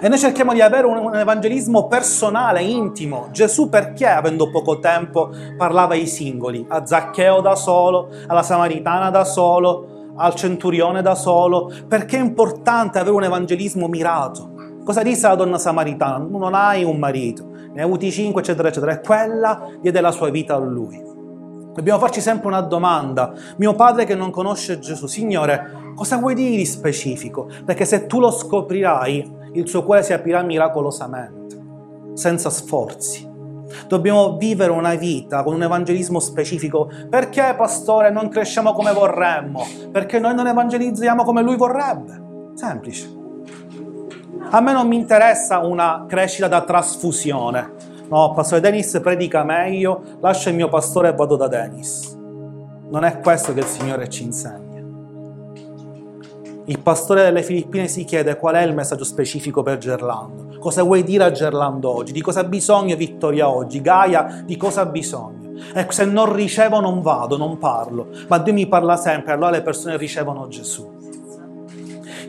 [0.02, 3.30] E noi cerchiamo di avere un, evangelismo personale, intimo.
[3.32, 6.66] Gesù perché, avendo poco tempo, parlava ai singoli?
[6.68, 11.72] A Zaccheo da solo, alla Samaritana da solo, al centurione da solo?
[11.88, 14.54] Perché è importante avere un evangelismo mirato?
[14.84, 16.24] Cosa disse la donna samaritana?
[16.30, 18.92] Non hai un marito, ne hai avuti cinque, eccetera, eccetera.
[18.92, 21.15] E quella diede la sua vita a lui.
[21.76, 23.34] Dobbiamo farci sempre una domanda.
[23.58, 27.50] Mio padre che non conosce Gesù, Signore, cosa vuoi dire di specifico?
[27.66, 31.58] Perché se tu lo scoprirai, il suo cuore si aprirà miracolosamente,
[32.14, 33.30] senza sforzi.
[33.90, 36.90] Dobbiamo vivere una vita con un evangelismo specifico.
[37.10, 39.66] Perché, pastore, non cresciamo come vorremmo?
[39.92, 42.54] Perché noi non evangelizziamo come lui vorrebbe.
[42.54, 43.14] Semplice.
[44.50, 47.74] A me non mi interessa una crescita da trasfusione.
[48.10, 52.16] No, pastore Dennis predica meglio, lascio il mio pastore e vado da Dennis.
[52.90, 54.84] Non è questo che il Signore ci insegna.
[56.68, 60.58] Il pastore delle Filippine si chiede qual è il messaggio specifico per Gerlando.
[60.60, 62.12] Cosa vuoi dire a Gerlando oggi?
[62.12, 63.82] Di cosa ha bisogno Vittoria oggi?
[63.82, 65.54] Gaia di cosa ha bisogno?
[65.74, 68.08] E se non ricevo non vado, non parlo.
[68.28, 70.95] Ma Dio mi parla sempre, allora le persone ricevono Gesù.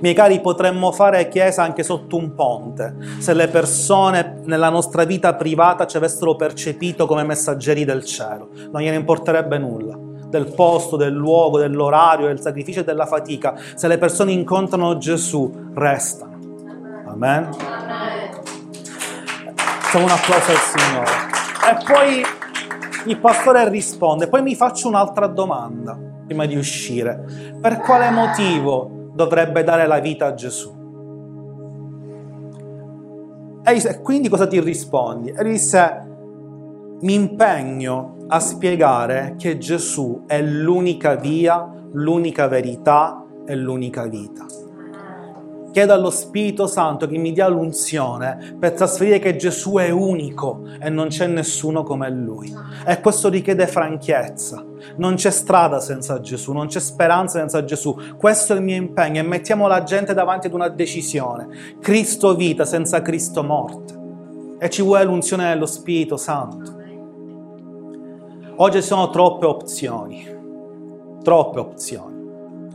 [0.01, 5.35] Miei cari, potremmo fare chiesa anche sotto un ponte, se le persone nella nostra vita
[5.35, 8.49] privata ci avessero percepito come messaggeri del cielo.
[8.71, 13.55] Non gliene importerebbe nulla del posto, del luogo, dell'orario, del sacrificio e della fatica.
[13.75, 16.39] Se le persone incontrano Gesù, restano.
[17.07, 17.49] Amen.
[19.55, 21.11] Facciamo un applauso al Signore.
[21.71, 22.25] E poi
[23.07, 27.55] il pastore risponde, poi mi faccio un'altra domanda prima di uscire.
[27.61, 30.75] Per quale motivo dovrebbe dare la vita a Gesù?
[33.65, 35.31] E quindi cosa ti rispondi?
[35.31, 36.07] E disse,
[37.01, 44.45] mi impegno a spiegare che Gesù è l'unica via, l'unica verità e l'unica vita.
[45.77, 50.89] Chiedo allo Spirito Santo che mi dia l'unzione per trasferire che Gesù è unico e
[50.89, 52.51] non c'è nessuno come Lui.
[52.87, 54.65] E questo richiede franchezza.
[54.97, 57.95] Non c'è strada senza Gesù, non c'è speranza senza Gesù.
[58.17, 61.47] Questo è il mio impegno e mettiamo la gente davanti ad una decisione.
[61.79, 63.99] Cristo vita senza Cristo morte.
[64.59, 66.75] E ci vuole l'unzione dello Spirito Santo.
[68.57, 70.27] Oggi ci sono troppe opzioni,
[71.23, 72.16] troppe opzioni.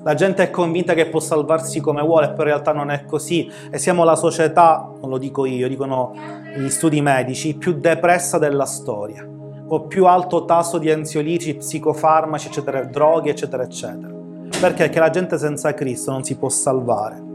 [0.04, 3.47] La gente è convinta che può salvarsi come vuole, però in realtà non è così
[3.70, 6.14] e siamo la società, non lo dico io, dicono
[6.56, 9.28] gli studi medici, più depressa della storia,
[9.68, 14.12] con più alto tasso di ansiolitici, psicofarmaci, eccetera, droghe, eccetera, eccetera.
[14.60, 14.84] Perché?
[14.86, 17.30] Perché la gente senza Cristo non si può salvare.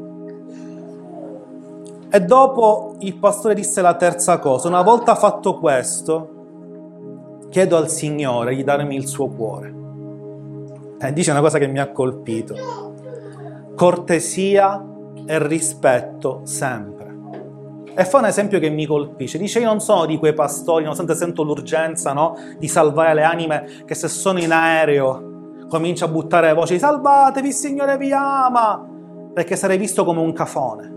[2.10, 8.56] E dopo il pastore disse la terza cosa, una volta fatto questo, chiedo al Signore
[8.56, 9.75] di darmi il suo cuore.
[10.98, 12.54] E dice una cosa che mi ha colpito.
[13.74, 14.82] Cortesia
[15.26, 17.14] e rispetto sempre.
[17.94, 19.38] E fa un esempio che mi colpisce.
[19.38, 23.68] Dice: Io non sono di quei pastori, nonostante sento l'urgenza no, di salvare le anime,
[23.84, 25.34] che se sono in aereo
[25.68, 28.86] comincia a buttare voci: Salvatevi, il Signore vi ama!
[29.34, 30.94] Perché sarei visto come un cafone.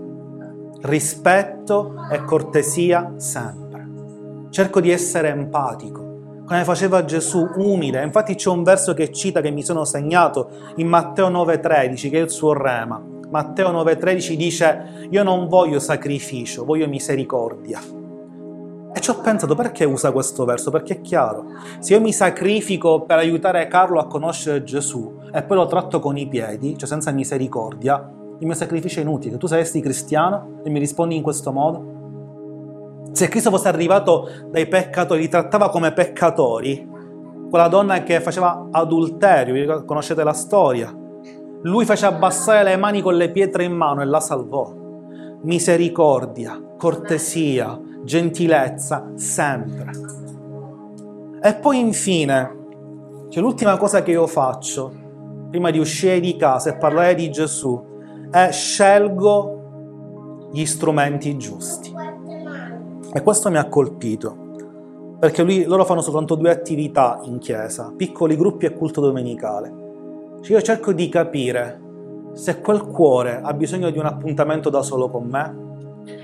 [0.81, 3.87] Rispetto e cortesia sempre.
[4.49, 6.08] Cerco di essere empatico
[6.49, 8.03] come faceva Gesù, umile.
[8.03, 12.23] Infatti c'è un verso che cita, che mi sono segnato, in Matteo 9,13, che è
[12.23, 12.99] il suo rema.
[13.29, 17.79] Matteo 9,13 dice, io non voglio sacrificio, voglio misericordia.
[18.91, 20.71] E ci ho pensato, perché usa questo verso?
[20.71, 21.45] Perché è chiaro,
[21.77, 26.17] se io mi sacrifico per aiutare Carlo a conoscere Gesù e poi lo tratto con
[26.17, 29.37] i piedi, cioè senza misericordia, il mio sacrificio è inutile.
[29.37, 31.98] Tu saresti cristiano e mi rispondi in questo modo?
[33.11, 36.87] Se Cristo fosse arrivato dai peccatori, li trattava come peccatori,
[37.49, 40.95] quella donna che faceva adulterio, conoscete la storia,
[41.63, 44.73] lui fece abbassare le mani con le pietre in mano e la salvò.
[45.41, 49.91] Misericordia, cortesia, gentilezza, sempre.
[51.41, 52.57] E poi infine,
[53.29, 54.91] cioè l'ultima cosa che io faccio
[55.49, 57.81] prima di uscire di casa e parlare di Gesù
[58.29, 61.93] è scelgo gli strumenti giusti.
[63.11, 68.37] E questo mi ha colpito, perché lui, loro fanno soltanto due attività in chiesa, piccoli
[68.37, 69.73] gruppi e culto domenicale.
[70.41, 71.81] Cioè io cerco di capire
[72.33, 75.67] se quel cuore ha bisogno di un appuntamento da solo con me,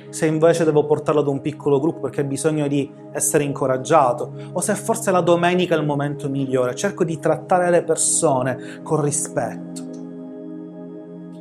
[0.10, 4.62] se invece devo portarlo ad un piccolo gruppo perché ha bisogno di essere incoraggiato, o
[4.62, 6.76] se forse la domenica è il momento migliore.
[6.76, 9.95] Cerco di trattare le persone con rispetto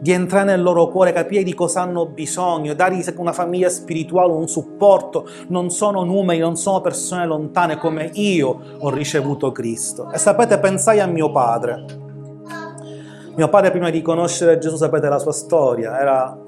[0.05, 4.47] di entrare nel loro cuore, capire di cosa hanno bisogno, dargli una famiglia spirituale, un
[4.47, 5.27] supporto.
[5.49, 10.13] Non sono numeri, non sono persone lontane come io ho ricevuto Cristo.
[10.13, 11.87] E sapete, pensai a mio padre.
[13.35, 16.39] Mio padre prima di conoscere Gesù, sapete la sua storia, era,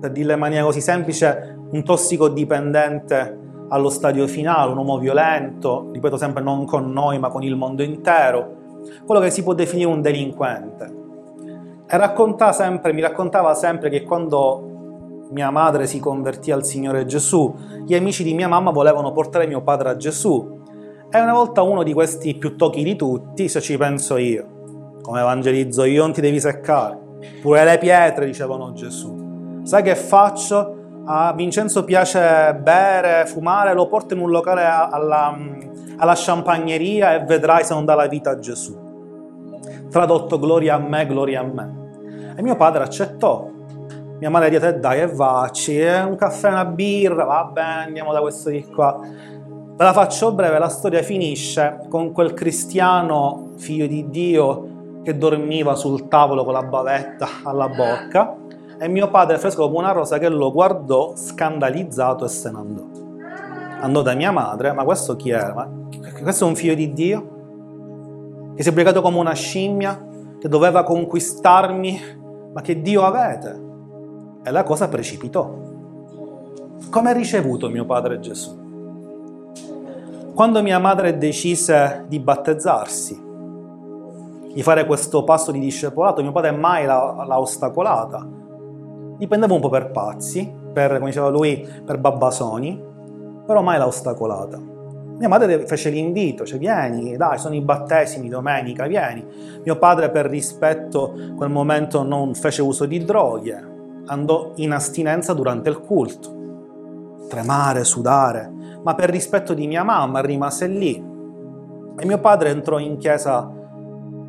[0.00, 3.38] per dirla in maniera così semplice, un tossicodipendente
[3.68, 7.84] allo stadio finale, un uomo violento, ripeto sempre non con noi ma con il mondo
[7.84, 11.04] intero, quello che si può definire un delinquente.
[11.88, 17.94] Racconta sempre, mi raccontava sempre che quando mia madre si convertì al Signore Gesù, gli
[17.94, 20.62] amici di mia mamma volevano portare mio padre a Gesù.
[21.08, 25.20] E una volta uno di questi più tocchi di tutti, se ci penso io, come
[25.20, 26.98] evangelizzo io, non ti devi seccare.
[27.40, 29.60] Pure le pietre, dicevano Gesù.
[29.62, 30.74] Sai che faccio?
[31.06, 35.36] A Vincenzo piace bere, fumare, lo porto in un locale alla,
[35.98, 38.85] alla champagneria e vedrai se non dà la vita a Gesù.
[39.90, 42.34] Tradotto gloria a me, gloria a me.
[42.36, 43.48] E mio padre accettò.
[44.18, 48.20] Mia madre dice, dai e vacci, eh, un caffè, una birra, va bene, andiamo da
[48.20, 48.98] questo di qua.
[49.00, 55.74] Ve la faccio breve, la storia finisce con quel cristiano figlio di Dio che dormiva
[55.74, 58.36] sul tavolo con la bavetta alla bocca
[58.78, 62.84] e mio padre fresco come una rosa che lo guardò scandalizzato e se ne andò.
[63.80, 65.52] Andò da mia madre, ma questo chi era?
[65.52, 65.68] Ma
[66.22, 67.35] questo è un figlio di Dio?
[68.56, 70.02] Che si è obbligato come una scimmia?
[70.40, 72.00] Che doveva conquistarmi?
[72.54, 73.64] Ma che Dio avete?
[74.42, 75.46] E la cosa precipitò.
[76.88, 78.64] Come ha ricevuto mio padre Gesù?
[80.34, 83.22] Quando mia madre decise di battezzarsi,
[84.54, 88.26] di fare questo passo di discepolato, mio padre mai l'ha, l'ha ostacolata.
[89.18, 92.82] Dipendeva un po' per pazzi, per, come diceva lui, per babbasoni,
[93.44, 94.75] però mai l'ha ostacolata.
[95.18, 99.24] Mia madre fece l'invito, cioè vieni, dai, sono i battesimi domenica, vieni.
[99.64, 103.74] Mio padre per rispetto quel momento non fece uso di droghe,
[104.06, 106.34] andò in astinenza durante il culto.
[107.28, 108.52] Tremare, sudare,
[108.82, 110.94] ma per rispetto di mia mamma rimase lì.
[111.98, 113.50] E mio padre entrò in chiesa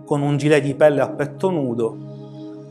[0.06, 1.98] con un gilet di pelle a petto nudo,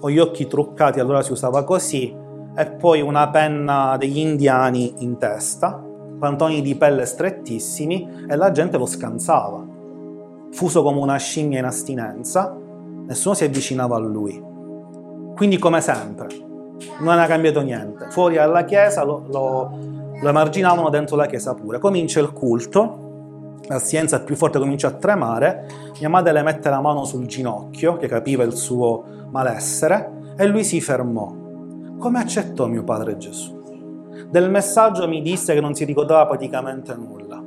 [0.00, 2.16] con gli occhi truccati, allora si usava così,
[2.56, 5.85] e poi una penna degli indiani in testa,
[6.18, 9.64] pantoni di pelle strettissimi e la gente lo scansava.
[10.50, 12.56] Fuso come una scimmia in astinenza,
[13.06, 14.42] nessuno si avvicinava a lui.
[15.34, 16.28] Quindi come sempre,
[17.00, 18.06] non ha cambiato niente.
[18.10, 19.70] Fuori alla chiesa lo, lo,
[20.20, 21.78] lo emarginavano dentro la chiesa pure.
[21.78, 23.04] Comincia il culto,
[23.68, 25.66] la scienza più forte comincia a tremare,
[25.98, 30.64] mia madre le mette la mano sul ginocchio, che capiva il suo malessere, e lui
[30.64, 31.34] si fermò.
[31.98, 33.55] Come accettò mio padre Gesù?
[34.28, 37.42] Del messaggio mi disse che non si ricordava praticamente nulla,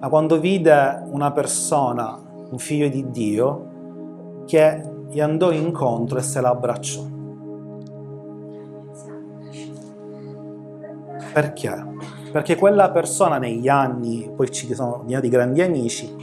[0.00, 2.18] ma quando vide una persona,
[2.50, 7.02] un figlio di Dio, che gli andò incontro e se l'abbracciò.
[11.32, 11.90] Perché?
[12.30, 16.14] perché quella persona negli anni, poi ci sono diventati grandi amici,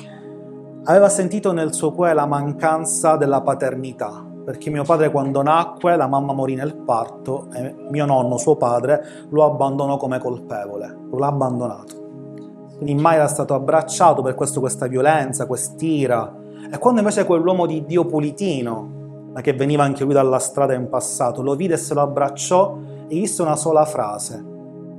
[0.86, 6.08] aveva sentito nel suo cuore la mancanza della paternità, perché mio padre quando nacque, la
[6.08, 11.28] mamma morì nel parto e mio nonno, suo padre, lo abbandonò come colpevole, lo ha
[11.28, 12.70] abbandonato.
[12.78, 16.34] Quindi mai era stato abbracciato, per questo questa violenza, quest'ira.
[16.72, 20.88] E quando invece quell'uomo di Dio pulitino, ma che veniva anche lui dalla strada in
[20.88, 22.78] passato, lo vide e se lo abbracciò
[23.10, 24.42] e disse una sola frase,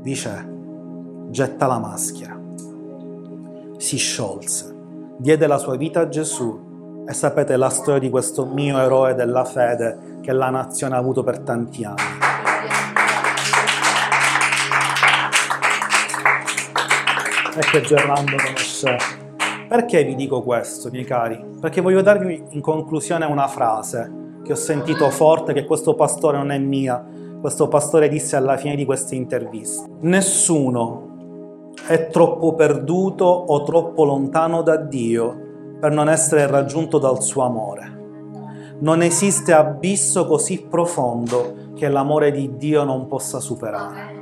[0.03, 0.57] dice
[1.31, 2.39] getta la maschera.
[3.79, 4.77] Si sciolse,
[5.17, 6.67] diede la sua vita a Gesù
[7.09, 11.25] e sapete la storia di questo mio eroe della fede che la nazione ha avuto
[11.25, 12.03] per tanti anni.
[17.57, 18.97] E che Gerlando conosce.
[19.67, 21.43] Perché vi dico questo, miei cari?
[21.59, 26.51] Perché voglio darvi in conclusione una frase che ho sentito forte, che questo pastore non
[26.51, 27.03] è mia,
[27.41, 29.87] questo pastore disse alla fine di questa intervista.
[30.01, 35.47] Nessuno è troppo perduto o troppo lontano da Dio
[35.81, 37.97] per non essere raggiunto dal suo amore.
[38.81, 44.17] Non esiste abisso così profondo che l'amore di Dio non possa superare.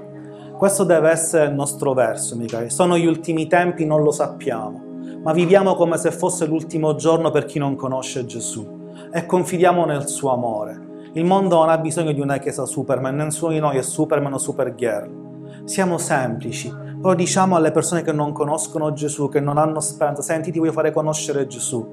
[0.57, 4.80] Questo deve essere il nostro verso, miei Sono gli ultimi tempi, non lo sappiamo,
[5.22, 10.09] ma viviamo come se fosse l'ultimo giorno per chi non conosce Gesù e confidiamo nel
[10.09, 10.84] suo amore.
[11.12, 14.38] Il mondo non ha bisogno di una chiesa Superman, nessuno di noi è Superman o
[14.38, 15.24] Supergirl.
[15.64, 16.72] Siamo semplici,
[17.07, 20.72] però diciamo alle persone che non conoscono Gesù, che non hanno speranza, senti ti voglio
[20.72, 21.86] fare conoscere Gesù.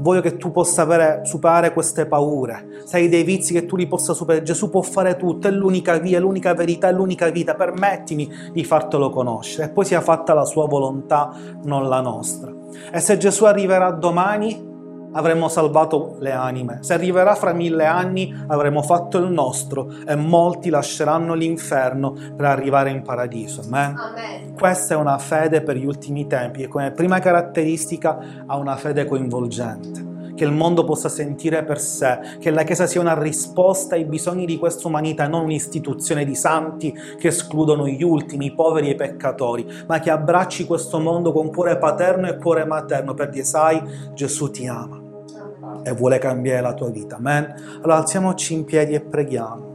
[0.00, 3.86] Voglio che tu possa avere, superare queste paure, se hai dei vizi che tu li
[3.86, 4.44] possa superare.
[4.44, 7.54] Gesù può fare tutto, è l'unica via, è l'unica verità, è l'unica vita.
[7.54, 12.52] Permettimi di fartelo conoscere e poi sia fatta la sua volontà, non la nostra.
[12.90, 14.67] E se Gesù arriverà domani,
[15.12, 16.78] avremo salvato le anime.
[16.82, 22.90] Se arriverà fra mille anni avremo fatto il nostro e molti lasceranno l'inferno per arrivare
[22.90, 23.62] in paradiso.
[23.62, 23.96] Amen.
[23.96, 24.54] Amen.
[24.54, 29.04] Questa è una fede per gli ultimi tempi e come prima caratteristica ha una fede
[29.04, 30.07] coinvolgente
[30.38, 34.46] che il mondo possa sentire per sé, che la Chiesa sia una risposta ai bisogni
[34.46, 38.94] di questa umanità non un'istituzione di santi che escludono gli ultimi, i poveri e i
[38.94, 43.82] peccatori, ma che abbracci questo mondo con cuore paterno e cuore materno per dire sai,
[44.14, 45.02] Gesù ti ama
[45.82, 47.16] e vuole cambiare la tua vita.
[47.16, 47.54] Amen.
[47.82, 49.67] Allora alziamoci in piedi e preghiamo.